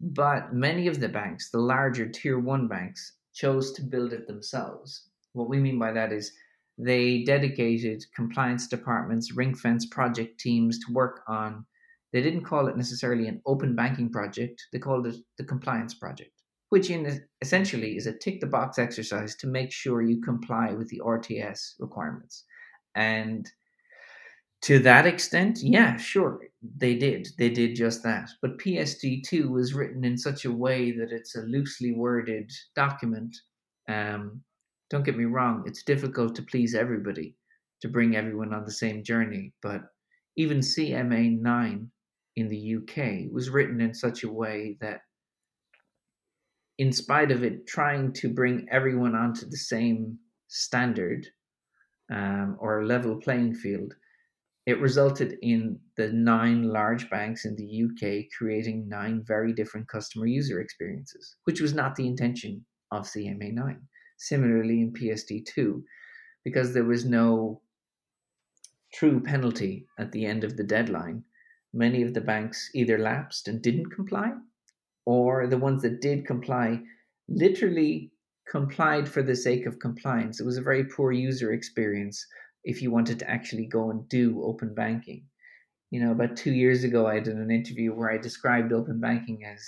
But 0.00 0.52
many 0.52 0.86
of 0.88 1.00
the 1.00 1.08
banks, 1.08 1.50
the 1.50 1.58
larger 1.58 2.08
tier 2.08 2.38
one 2.38 2.68
banks, 2.68 3.14
chose 3.34 3.72
to 3.72 3.82
build 3.82 4.12
it 4.12 4.26
themselves. 4.26 5.08
What 5.32 5.48
we 5.48 5.58
mean 5.58 5.78
by 5.78 5.92
that 5.92 6.12
is 6.12 6.32
they 6.78 7.24
dedicated 7.24 8.04
compliance 8.14 8.68
departments, 8.68 9.32
ring 9.32 9.54
fence 9.54 9.86
project 9.86 10.38
teams 10.38 10.78
to 10.80 10.92
work 10.92 11.22
on 11.26 11.64
they 12.12 12.22
didn't 12.22 12.44
call 12.44 12.68
it 12.68 12.76
necessarily 12.76 13.26
an 13.28 13.42
open 13.46 13.74
banking 13.74 14.10
project, 14.10 14.62
they 14.72 14.78
called 14.78 15.06
it 15.06 15.16
the 15.38 15.44
compliance 15.44 15.94
project, 15.94 16.32
which 16.70 16.90
in 16.90 17.20
essentially 17.42 17.96
is 17.96 18.06
a 18.06 18.16
tick 18.16 18.40
the 18.40 18.46
box 18.46 18.78
exercise 18.78 19.34
to 19.36 19.46
make 19.46 19.72
sure 19.72 20.02
you 20.02 20.20
comply 20.20 20.72
with 20.72 20.88
the 20.88 21.00
RTS 21.04 21.74
requirements. 21.78 22.44
And 22.94 23.50
to 24.62 24.78
that 24.80 25.06
extent, 25.06 25.58
yeah, 25.62 25.96
sure, 25.96 26.40
they 26.76 26.96
did. 26.96 27.28
They 27.38 27.50
did 27.50 27.76
just 27.76 28.02
that. 28.04 28.30
But 28.40 28.58
PSD2 28.58 29.50
was 29.50 29.74
written 29.74 30.04
in 30.04 30.16
such 30.16 30.44
a 30.44 30.52
way 30.52 30.92
that 30.92 31.12
it's 31.12 31.36
a 31.36 31.42
loosely 31.42 31.92
worded 31.92 32.50
document. 32.74 33.36
Um, 33.88 34.42
don't 34.90 35.04
get 35.04 35.16
me 35.16 35.24
wrong, 35.24 35.64
it's 35.66 35.82
difficult 35.82 36.34
to 36.36 36.42
please 36.42 36.74
everybody, 36.74 37.36
to 37.82 37.88
bring 37.88 38.16
everyone 38.16 38.54
on 38.54 38.64
the 38.64 38.72
same 38.72 39.04
journey. 39.04 39.52
But 39.62 39.82
even 40.36 40.58
CMA 40.58 41.40
9 41.40 41.90
in 42.36 42.48
the 42.48 42.76
UK 42.76 43.32
was 43.32 43.50
written 43.50 43.80
in 43.80 43.94
such 43.94 44.22
a 44.22 44.32
way 44.32 44.76
that, 44.80 45.00
in 46.78 46.92
spite 46.92 47.30
of 47.30 47.42
it 47.42 47.66
trying 47.66 48.12
to 48.12 48.28
bring 48.28 48.68
everyone 48.70 49.14
onto 49.14 49.48
the 49.48 49.56
same 49.56 50.18
standard 50.48 51.26
um, 52.12 52.56
or 52.60 52.84
level 52.84 53.16
playing 53.16 53.54
field, 53.54 53.94
it 54.66 54.80
resulted 54.80 55.38
in 55.42 55.78
the 55.96 56.12
nine 56.12 56.64
large 56.64 57.08
banks 57.08 57.44
in 57.44 57.56
the 57.56 57.84
UK 57.84 58.26
creating 58.36 58.88
nine 58.88 59.22
very 59.24 59.52
different 59.52 59.88
customer 59.88 60.26
user 60.26 60.60
experiences, 60.60 61.36
which 61.44 61.60
was 61.60 61.72
not 61.72 61.94
the 61.94 62.06
intention 62.06 62.64
of 62.90 63.06
CMA 63.06 63.52
9. 63.52 63.80
Similarly, 64.18 64.80
in 64.80 64.92
PSD2, 64.92 65.82
because 66.44 66.74
there 66.74 66.84
was 66.84 67.04
no 67.04 67.60
true 68.92 69.20
penalty 69.20 69.86
at 69.98 70.12
the 70.12 70.24
end 70.26 70.42
of 70.42 70.56
the 70.56 70.64
deadline, 70.64 71.22
many 71.76 72.02
of 72.02 72.14
the 72.14 72.20
banks 72.20 72.70
either 72.74 72.98
lapsed 72.98 73.48
and 73.48 73.62
didn't 73.62 73.90
comply, 73.90 74.32
or 75.04 75.46
the 75.46 75.58
ones 75.58 75.82
that 75.82 76.00
did 76.00 76.26
comply 76.26 76.82
literally 77.28 78.10
complied 78.48 79.08
for 79.08 79.22
the 79.22 79.36
sake 79.36 79.66
of 79.66 79.78
compliance. 79.78 80.40
It 80.40 80.46
was 80.46 80.56
a 80.56 80.62
very 80.62 80.84
poor 80.84 81.12
user 81.12 81.52
experience 81.52 82.26
if 82.64 82.80
you 82.80 82.90
wanted 82.90 83.18
to 83.18 83.30
actually 83.30 83.66
go 83.66 83.90
and 83.90 84.08
do 84.08 84.42
open 84.42 84.74
banking. 84.74 85.24
You 85.90 86.00
know, 86.00 86.12
about 86.12 86.36
two 86.36 86.52
years 86.52 86.82
ago, 86.84 87.06
I 87.06 87.20
did 87.20 87.36
an 87.36 87.50
interview 87.50 87.92
where 87.92 88.10
I 88.10 88.18
described 88.18 88.72
open 88.72 89.00
banking 89.00 89.44
as 89.44 89.60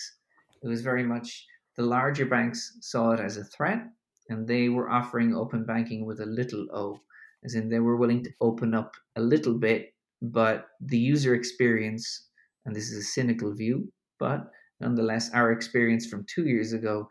it 0.62 0.68
was 0.68 0.82
very 0.82 1.04
much 1.04 1.46
the 1.76 1.84
larger 1.84 2.26
banks 2.26 2.78
saw 2.80 3.12
it 3.12 3.20
as 3.20 3.36
a 3.36 3.44
threat 3.44 3.86
and 4.28 4.46
they 4.46 4.68
were 4.68 4.90
offering 4.90 5.34
open 5.34 5.64
banking 5.64 6.04
with 6.04 6.20
a 6.20 6.26
little 6.26 6.66
o, 6.72 7.00
as 7.44 7.54
in 7.54 7.68
they 7.68 7.78
were 7.78 7.96
willing 7.96 8.24
to 8.24 8.30
open 8.40 8.74
up 8.74 8.94
a 9.16 9.20
little 9.20 9.54
bit, 9.54 9.94
but 10.22 10.68
the 10.80 10.98
user 10.98 11.34
experience, 11.34 12.28
and 12.64 12.74
this 12.74 12.90
is 12.90 12.98
a 12.98 13.02
cynical 13.02 13.54
view, 13.54 13.92
but 14.18 14.50
nonetheless, 14.80 15.32
our 15.32 15.52
experience 15.52 16.06
from 16.06 16.24
two 16.26 16.46
years 16.46 16.72
ago 16.72 17.08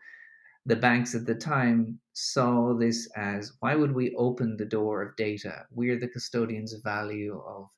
the 0.66 0.76
banks 0.76 1.14
at 1.14 1.26
the 1.26 1.34
time 1.34 2.00
saw 2.12 2.74
this 2.74 3.10
as 3.16 3.52
why 3.60 3.74
would 3.74 3.92
we 3.92 4.14
open 4.16 4.56
the 4.56 4.64
door 4.66 5.02
of 5.02 5.16
data? 5.16 5.66
We're 5.70 5.98
the 5.98 6.08
custodians 6.08 6.72
of 6.74 6.82
value 6.84 7.40
of 7.40 7.68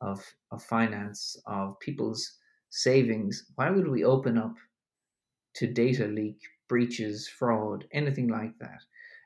of 0.00 0.24
of 0.50 0.62
finance 0.62 1.36
of 1.46 1.78
people's 1.80 2.38
savings. 2.70 3.50
Why 3.56 3.70
would 3.70 3.88
we 3.88 4.04
open 4.04 4.38
up 4.38 4.56
to 5.54 5.66
data 5.72 6.06
leak, 6.06 6.40
breaches, 6.68 7.28
fraud, 7.28 7.86
anything 7.92 8.28
like 8.28 8.58
that? 8.58 8.82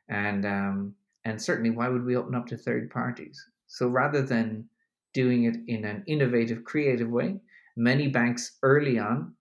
And 0.08 0.44
um, 0.44 0.96
and 1.24 1.40
certainly, 1.40 1.70
why 1.70 1.88
would 1.88 2.04
we 2.04 2.16
open 2.16 2.34
up 2.34 2.46
to 2.48 2.56
third 2.56 2.90
parties? 2.90 3.42
So 3.66 3.88
rather 3.88 4.22
than 4.22 4.68
doing 5.14 5.44
it 5.44 5.56
in 5.68 5.84
an 5.86 6.04
innovative, 6.06 6.64
creative 6.64 7.08
way, 7.08 7.40
many 7.76 8.08
banks 8.08 8.58
early 8.62 8.98
on 8.98 9.34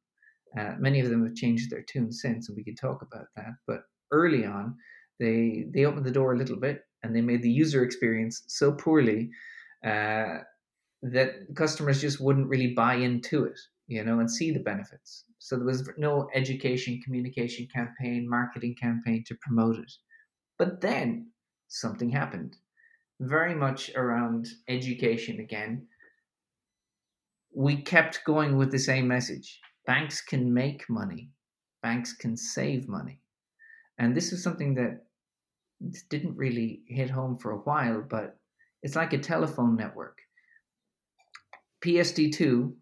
uh, 0.58 0.76
many 0.78 1.00
of 1.00 1.10
them 1.10 1.26
have 1.26 1.36
changed 1.36 1.70
their 1.72 1.84
tune 1.84 2.12
since, 2.12 2.48
and 2.48 2.56
we 2.56 2.64
could 2.64 2.78
talk 2.78 3.02
about 3.02 3.28
that. 3.36 3.54
But 3.66 3.84
early 4.12 4.46
on, 4.46 4.76
they 5.20 5.66
they 5.74 5.86
opened 5.86 6.06
the 6.06 6.12
door 6.12 6.34
a 6.34 6.38
little 6.38 6.60
bit, 6.60 6.82
and 7.02 7.16
they 7.16 7.22
made 7.22 7.42
the 7.42 7.52
user 7.52 7.84
experience 7.84 8.44
so 8.48 8.72
poorly 8.74 9.30
uh, 9.86 10.40
that 11.04 11.36
customers 11.56 12.02
just 12.02 12.22
wouldn't 12.22 12.50
really 12.50 12.74
buy 12.74 12.96
into 12.96 13.46
it, 13.46 13.60
you 13.88 14.04
know, 14.04 14.20
and 14.20 14.30
see 14.32 14.52
the 14.52 14.60
benefits. 14.60 15.26
So 15.40 15.58
there 15.58 15.66
was 15.66 15.90
no 15.98 16.30
education, 16.36 17.02
communication 17.04 17.68
campaign, 17.74 18.30
marketing 18.30 18.76
campaign 18.80 19.24
to 19.28 19.36
promote 19.42 19.78
it. 19.80 19.92
But 20.58 20.82
then 20.82 21.32
something 21.68 22.10
happened, 22.10 22.58
very 23.20 23.56
much 23.56 23.92
around 23.96 24.48
education 24.68 25.40
again. 25.40 25.88
We 27.56 27.82
kept 27.82 28.24
going 28.26 28.58
with 28.58 28.72
the 28.72 28.80
same 28.80 29.08
message 29.08 29.60
banks 29.86 30.22
can 30.22 30.54
make 30.54 30.90
money, 30.90 31.30
banks 31.82 32.14
can 32.14 32.38
save 32.38 32.88
money. 32.88 33.20
And 33.98 34.16
this 34.16 34.32
is 34.32 34.42
something 34.42 34.76
that 34.76 35.06
didn't 36.10 36.38
really 36.38 36.82
hit 36.88 37.10
home 37.10 37.38
for 37.38 37.52
a 37.52 37.60
while, 37.60 38.02
but 38.02 38.38
it's 38.82 38.96
like 38.96 39.14
a 39.14 39.18
telephone 39.18 39.76
network. 39.76 40.20
PSD2 41.84 42.74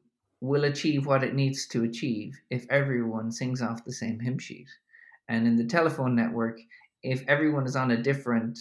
will 0.41 0.65
achieve 0.65 1.06
what 1.06 1.24
it 1.24 1.36
needs 1.36 1.67
to 1.67 1.84
achieve 1.84 2.39
if 2.50 2.65
everyone 2.70 3.32
sings 3.32 3.62
off 3.62 3.86
the 3.86 3.91
same 3.91 4.20
hymn 4.20 4.39
sheet. 4.39 4.70
And 5.28 5.48
in 5.48 5.58
the 5.58 5.65
telephone 5.65 6.15
network, 6.15 6.60
if 7.04 7.24
everyone 7.28 7.65
is 7.65 7.76
on 7.76 7.91
a 7.91 8.02
different 8.02 8.58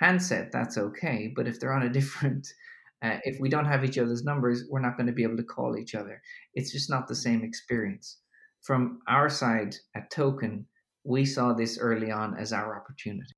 handset, 0.00 0.50
that's 0.50 0.78
okay. 0.78 1.32
But 1.36 1.46
if 1.46 1.60
they're 1.60 1.74
on 1.74 1.84
a 1.84 1.92
different 1.92 2.48
uh, 3.02 3.18
if 3.24 3.38
we 3.40 3.48
don't 3.48 3.66
have 3.66 3.84
each 3.84 3.98
other's 3.98 4.24
numbers, 4.24 4.64
we're 4.68 4.80
not 4.80 4.96
going 4.96 5.06
to 5.06 5.12
be 5.12 5.22
able 5.22 5.36
to 5.36 5.44
call 5.44 5.78
each 5.78 5.94
other. 5.94 6.20
It's 6.54 6.72
just 6.72 6.90
not 6.90 7.06
the 7.06 7.14
same 7.14 7.42
experience. 7.44 8.18
From 8.62 9.00
our 9.08 9.30
side 9.30 9.74
at 9.94 10.10
Token, 10.10 10.66
we 11.04 11.24
saw 11.24 11.54
this 11.54 11.78
early 11.78 12.10
on 12.10 12.36
as 12.36 12.52
our 12.52 12.76
opportunity. 12.76 13.32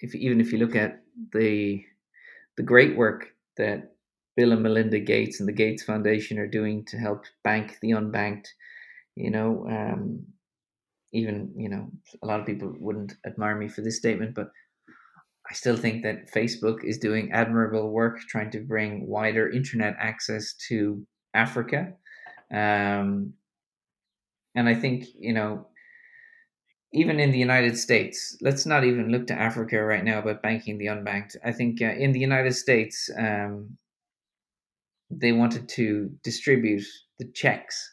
If, 0.00 0.14
even 0.14 0.40
if 0.40 0.52
you 0.52 0.58
look 0.58 0.76
at 0.76 1.02
the 1.32 1.84
the 2.56 2.62
great 2.62 2.96
work 2.96 3.28
that 3.56 3.94
Bill 4.36 4.52
and 4.52 4.62
Melinda 4.62 5.00
Gates 5.00 5.40
and 5.40 5.48
the 5.48 5.52
Gates 5.52 5.82
Foundation 5.82 6.38
are 6.38 6.46
doing 6.46 6.84
to 6.86 6.98
help 6.98 7.24
bank 7.44 7.78
the 7.80 7.90
unbanked, 7.90 8.46
you 9.14 9.30
know, 9.30 9.66
um, 9.68 10.26
even 11.12 11.52
you 11.56 11.68
know, 11.68 11.90
a 12.22 12.26
lot 12.26 12.40
of 12.40 12.46
people 12.46 12.74
wouldn't 12.78 13.14
admire 13.26 13.56
me 13.56 13.68
for 13.68 13.82
this 13.82 13.98
statement, 13.98 14.34
but 14.34 14.50
I 15.50 15.54
still 15.54 15.76
think 15.76 16.02
that 16.02 16.32
Facebook 16.32 16.84
is 16.84 16.98
doing 16.98 17.32
admirable 17.32 17.90
work 17.90 18.20
trying 18.20 18.50
to 18.52 18.60
bring 18.60 19.06
wider 19.06 19.50
internet 19.50 19.96
access 19.98 20.54
to 20.68 21.04
Africa. 21.34 21.92
Um, 22.52 23.34
and 24.54 24.68
I 24.68 24.74
think, 24.74 25.06
you 25.18 25.32
know, 25.32 25.66
even 26.92 27.18
in 27.18 27.30
the 27.30 27.38
United 27.38 27.76
States, 27.78 28.36
let's 28.42 28.66
not 28.66 28.84
even 28.84 29.10
look 29.10 29.26
to 29.26 29.34
Africa 29.34 29.82
right 29.82 30.04
now 30.04 30.18
about 30.18 30.42
banking 30.42 30.78
the 30.78 30.86
unbanked. 30.86 31.36
I 31.44 31.52
think 31.52 31.80
uh, 31.80 31.86
in 31.86 32.12
the 32.12 32.20
United 32.20 32.54
States, 32.54 33.10
um, 33.18 33.78
they 35.10 35.32
wanted 35.32 35.68
to 35.70 36.10
distribute 36.22 36.84
the 37.18 37.30
checks, 37.32 37.91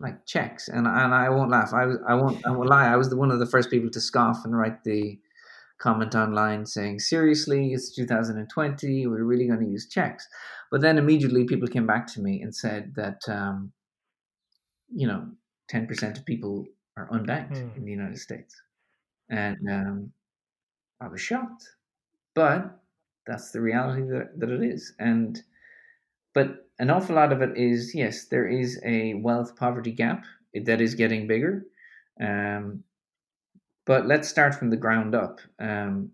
like 0.00 0.26
checks, 0.26 0.68
and 0.68 0.86
and 0.86 1.14
I 1.14 1.28
won't 1.28 1.50
laugh. 1.50 1.72
I 1.72 1.86
was 1.86 1.98
I 2.06 2.14
won't 2.14 2.44
I 2.46 2.50
won't 2.50 2.68
lie. 2.68 2.86
I 2.86 2.96
was 2.96 3.10
the, 3.10 3.16
one 3.16 3.30
of 3.30 3.38
the 3.38 3.46
first 3.46 3.70
people 3.70 3.90
to 3.90 4.00
scoff 4.00 4.44
and 4.44 4.56
write 4.56 4.84
the 4.84 5.18
comment 5.78 6.14
online 6.14 6.64
saying, 6.64 7.00
seriously, 7.00 7.72
it's 7.72 7.94
2020, 7.94 9.06
we're 9.06 9.24
really 9.24 9.46
going 9.46 9.60
to 9.60 9.66
use 9.66 9.88
checks. 9.88 10.26
But 10.70 10.80
then 10.80 10.98
immediately 10.98 11.44
people 11.44 11.68
came 11.68 11.86
back 11.86 12.06
to 12.14 12.20
me 12.20 12.42
and 12.42 12.54
said 12.54 12.94
that, 12.96 13.20
um, 13.28 13.72
you 14.94 15.06
know, 15.06 15.26
10% 15.70 16.16
of 16.16 16.24
people 16.24 16.64
are 16.96 17.08
unbanked 17.10 17.56
mm. 17.56 17.76
in 17.76 17.84
the 17.84 17.90
United 17.90 18.18
States. 18.18 18.54
And 19.28 19.58
um, 19.70 20.12
I 21.00 21.08
was 21.08 21.20
shocked. 21.20 21.64
But 22.34 22.78
that's 23.26 23.50
the 23.50 23.60
reality 23.60 24.02
that, 24.02 24.38
that 24.38 24.50
it 24.50 24.62
is. 24.62 24.94
And, 24.98 25.42
but 26.36 26.68
an 26.78 26.90
awful 26.90 27.16
lot 27.16 27.32
of 27.32 27.40
it 27.40 27.56
is, 27.56 27.94
yes, 27.94 28.26
there 28.26 28.46
is 28.46 28.78
a 28.84 29.14
wealth 29.14 29.56
poverty 29.56 29.90
gap 29.90 30.26
that 30.66 30.82
is 30.82 30.94
getting 30.94 31.26
bigger. 31.26 31.64
Um, 32.20 32.84
but 33.86 34.06
let's 34.06 34.28
start 34.28 34.54
from 34.54 34.68
the 34.68 34.76
ground 34.76 35.14
up. 35.14 35.40
Um, 35.58 36.10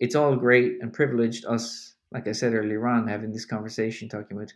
it's 0.00 0.14
all 0.14 0.36
great 0.36 0.78
and 0.80 0.90
privileged 0.90 1.44
us, 1.44 1.96
like 2.12 2.26
I 2.26 2.32
said 2.32 2.54
earlier 2.54 2.88
on, 2.88 3.06
having 3.06 3.30
this 3.30 3.44
conversation, 3.44 4.08
talking 4.08 4.38
about 4.38 4.54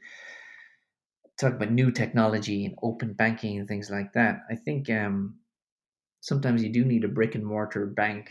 talking 1.39 1.57
about 1.57 1.71
new 1.71 1.91
technology 1.91 2.65
and 2.65 2.75
open 2.83 3.13
banking 3.13 3.59
and 3.59 3.69
things 3.69 3.91
like 3.91 4.15
that. 4.15 4.47
I 4.51 4.55
think 4.55 4.89
um, 4.89 5.35
sometimes 6.23 6.65
you 6.65 6.71
do 6.71 6.87
need 6.87 7.05
a 7.05 7.09
brick 7.09 7.35
and 7.35 7.45
mortar 7.45 7.85
bank. 7.85 8.31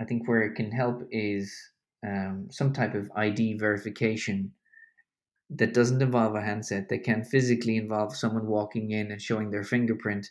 I 0.00 0.04
think 0.04 0.28
where 0.28 0.42
it 0.42 0.54
can 0.54 0.70
help 0.70 1.02
is 1.10 1.52
um, 2.06 2.46
some 2.52 2.72
type 2.72 2.94
of 2.94 3.10
ID 3.16 3.58
verification 3.58 4.52
that 5.50 5.74
doesn't 5.74 6.02
involve 6.02 6.34
a 6.34 6.40
handset, 6.40 6.88
that 6.88 7.04
can 7.04 7.24
physically 7.24 7.76
involve 7.76 8.16
someone 8.16 8.46
walking 8.46 8.90
in 8.90 9.12
and 9.12 9.22
showing 9.22 9.50
their 9.50 9.64
fingerprint 9.64 10.28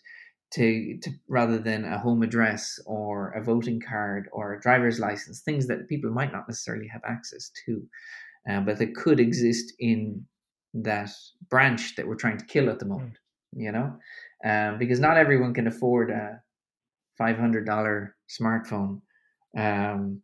to, 0.51 0.97
to 1.01 1.11
rather 1.27 1.57
than 1.57 1.85
a 1.85 1.97
home 1.97 2.21
address 2.21 2.79
or 2.85 3.31
a 3.31 3.43
voting 3.43 3.81
card 3.81 4.29
or 4.31 4.53
a 4.53 4.61
driver's 4.61 4.99
license, 4.99 5.41
things 5.41 5.67
that 5.67 5.87
people 5.87 6.11
might 6.11 6.31
not 6.31 6.47
necessarily 6.47 6.87
have 6.87 7.01
access 7.07 7.51
to, 7.65 7.83
uh, 8.49 8.59
but 8.61 8.77
that 8.77 8.95
could 8.95 9.19
exist 9.19 9.73
in 9.79 10.25
that 10.73 11.09
branch 11.49 11.95
that 11.95 12.07
we're 12.07 12.15
trying 12.15 12.37
to 12.37 12.45
kill 12.45 12.69
at 12.69 12.79
the 12.79 12.85
hmm. 12.85 12.91
moment. 12.91 13.17
You 13.57 13.71
know, 13.71 13.97
um, 14.43 14.77
because 14.77 14.99
not 14.99 15.15
everyone 15.15 15.53
can 15.53 15.67
afford 15.67 16.11
a 16.11 16.41
five 17.17 17.37
hundred 17.37 17.65
dollar 17.65 18.17
smartphone, 18.29 18.99
um, 19.57 20.21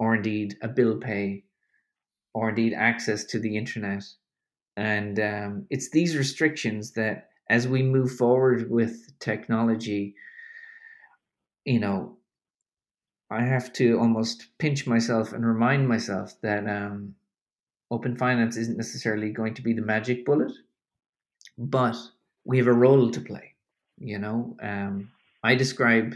or 0.00 0.16
indeed 0.16 0.56
a 0.62 0.68
bill 0.68 0.98
pay, 0.98 1.44
or 2.34 2.48
indeed 2.50 2.74
access 2.74 3.24
to 3.24 3.38
the 3.38 3.56
internet, 3.56 4.04
and 4.76 5.20
um, 5.20 5.66
it's 5.70 5.90
these 5.90 6.16
restrictions 6.16 6.92
that 6.92 7.28
as 7.50 7.68
we 7.68 7.82
move 7.82 8.12
forward 8.12 8.70
with 8.70 9.12
technology, 9.18 10.14
you 11.64 11.78
know, 11.78 12.16
I 13.30 13.42
have 13.42 13.72
to 13.74 13.98
almost 13.98 14.46
pinch 14.58 14.86
myself 14.86 15.32
and 15.32 15.46
remind 15.46 15.88
myself 15.88 16.34
that 16.42 16.66
um, 16.68 17.14
open 17.90 18.16
finance 18.16 18.56
isn't 18.56 18.76
necessarily 18.76 19.30
going 19.30 19.54
to 19.54 19.62
be 19.62 19.72
the 19.72 19.82
magic 19.82 20.24
bullet, 20.24 20.52
but 21.58 21.96
we 22.44 22.58
have 22.58 22.66
a 22.66 22.72
role 22.72 23.10
to 23.10 23.20
play. 23.20 23.54
You 23.98 24.18
know, 24.18 24.56
um, 24.62 25.10
I 25.42 25.54
describe 25.54 26.14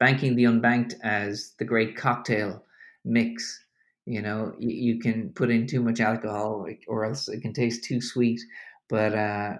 banking 0.00 0.36
the 0.36 0.44
unbanked 0.44 0.94
as 1.02 1.52
the 1.58 1.64
great 1.64 1.96
cocktail 1.96 2.64
mix. 3.04 3.64
You 4.08 4.22
know, 4.22 4.54
you, 4.58 4.94
you 4.94 5.00
can 5.00 5.30
put 5.34 5.50
in 5.50 5.66
too 5.66 5.82
much 5.82 6.00
alcohol, 6.00 6.66
or 6.86 7.04
else 7.04 7.28
it 7.28 7.42
can 7.42 7.52
taste 7.52 7.84
too 7.84 8.00
sweet. 8.00 8.40
But 8.88 9.14
uh, 9.14 9.52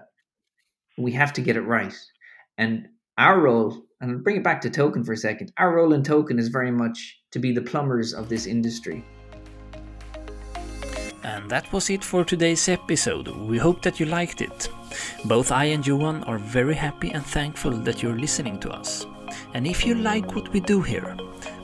we 0.97 1.11
have 1.11 1.33
to 1.33 1.41
get 1.41 1.55
it 1.55 1.61
right. 1.61 1.95
And 2.57 2.87
our 3.17 3.39
role, 3.39 3.83
and 4.01 4.23
bring 4.23 4.37
it 4.37 4.43
back 4.43 4.61
to 4.61 4.69
Token 4.69 5.03
for 5.03 5.13
a 5.13 5.17
second. 5.17 5.51
Our 5.57 5.75
role 5.75 5.93
in 5.93 6.03
Token 6.03 6.39
is 6.39 6.47
very 6.47 6.71
much 6.71 7.19
to 7.31 7.39
be 7.39 7.51
the 7.51 7.61
plumbers 7.61 8.13
of 8.13 8.27
this 8.27 8.47
industry. 8.47 9.05
And 11.23 11.49
that 11.51 11.71
was 11.71 11.89
it 11.89 12.03
for 12.03 12.23
today's 12.25 12.67
episode. 12.69 13.27
We 13.27 13.57
hope 13.57 13.83
that 13.83 13.99
you 13.99 14.07
liked 14.07 14.41
it. 14.41 14.69
Both 15.25 15.51
I 15.51 15.65
and 15.65 15.85
Johan 15.85 16.23
are 16.23 16.39
very 16.39 16.73
happy 16.73 17.11
and 17.11 17.23
thankful 17.23 17.71
that 17.71 18.01
you're 18.01 18.17
listening 18.17 18.59
to 18.61 18.71
us. 18.71 19.05
And 19.53 19.67
if 19.67 19.85
you 19.85 19.95
like 19.95 20.33
what 20.33 20.51
we 20.53 20.59
do 20.59 20.81
here, 20.81 21.15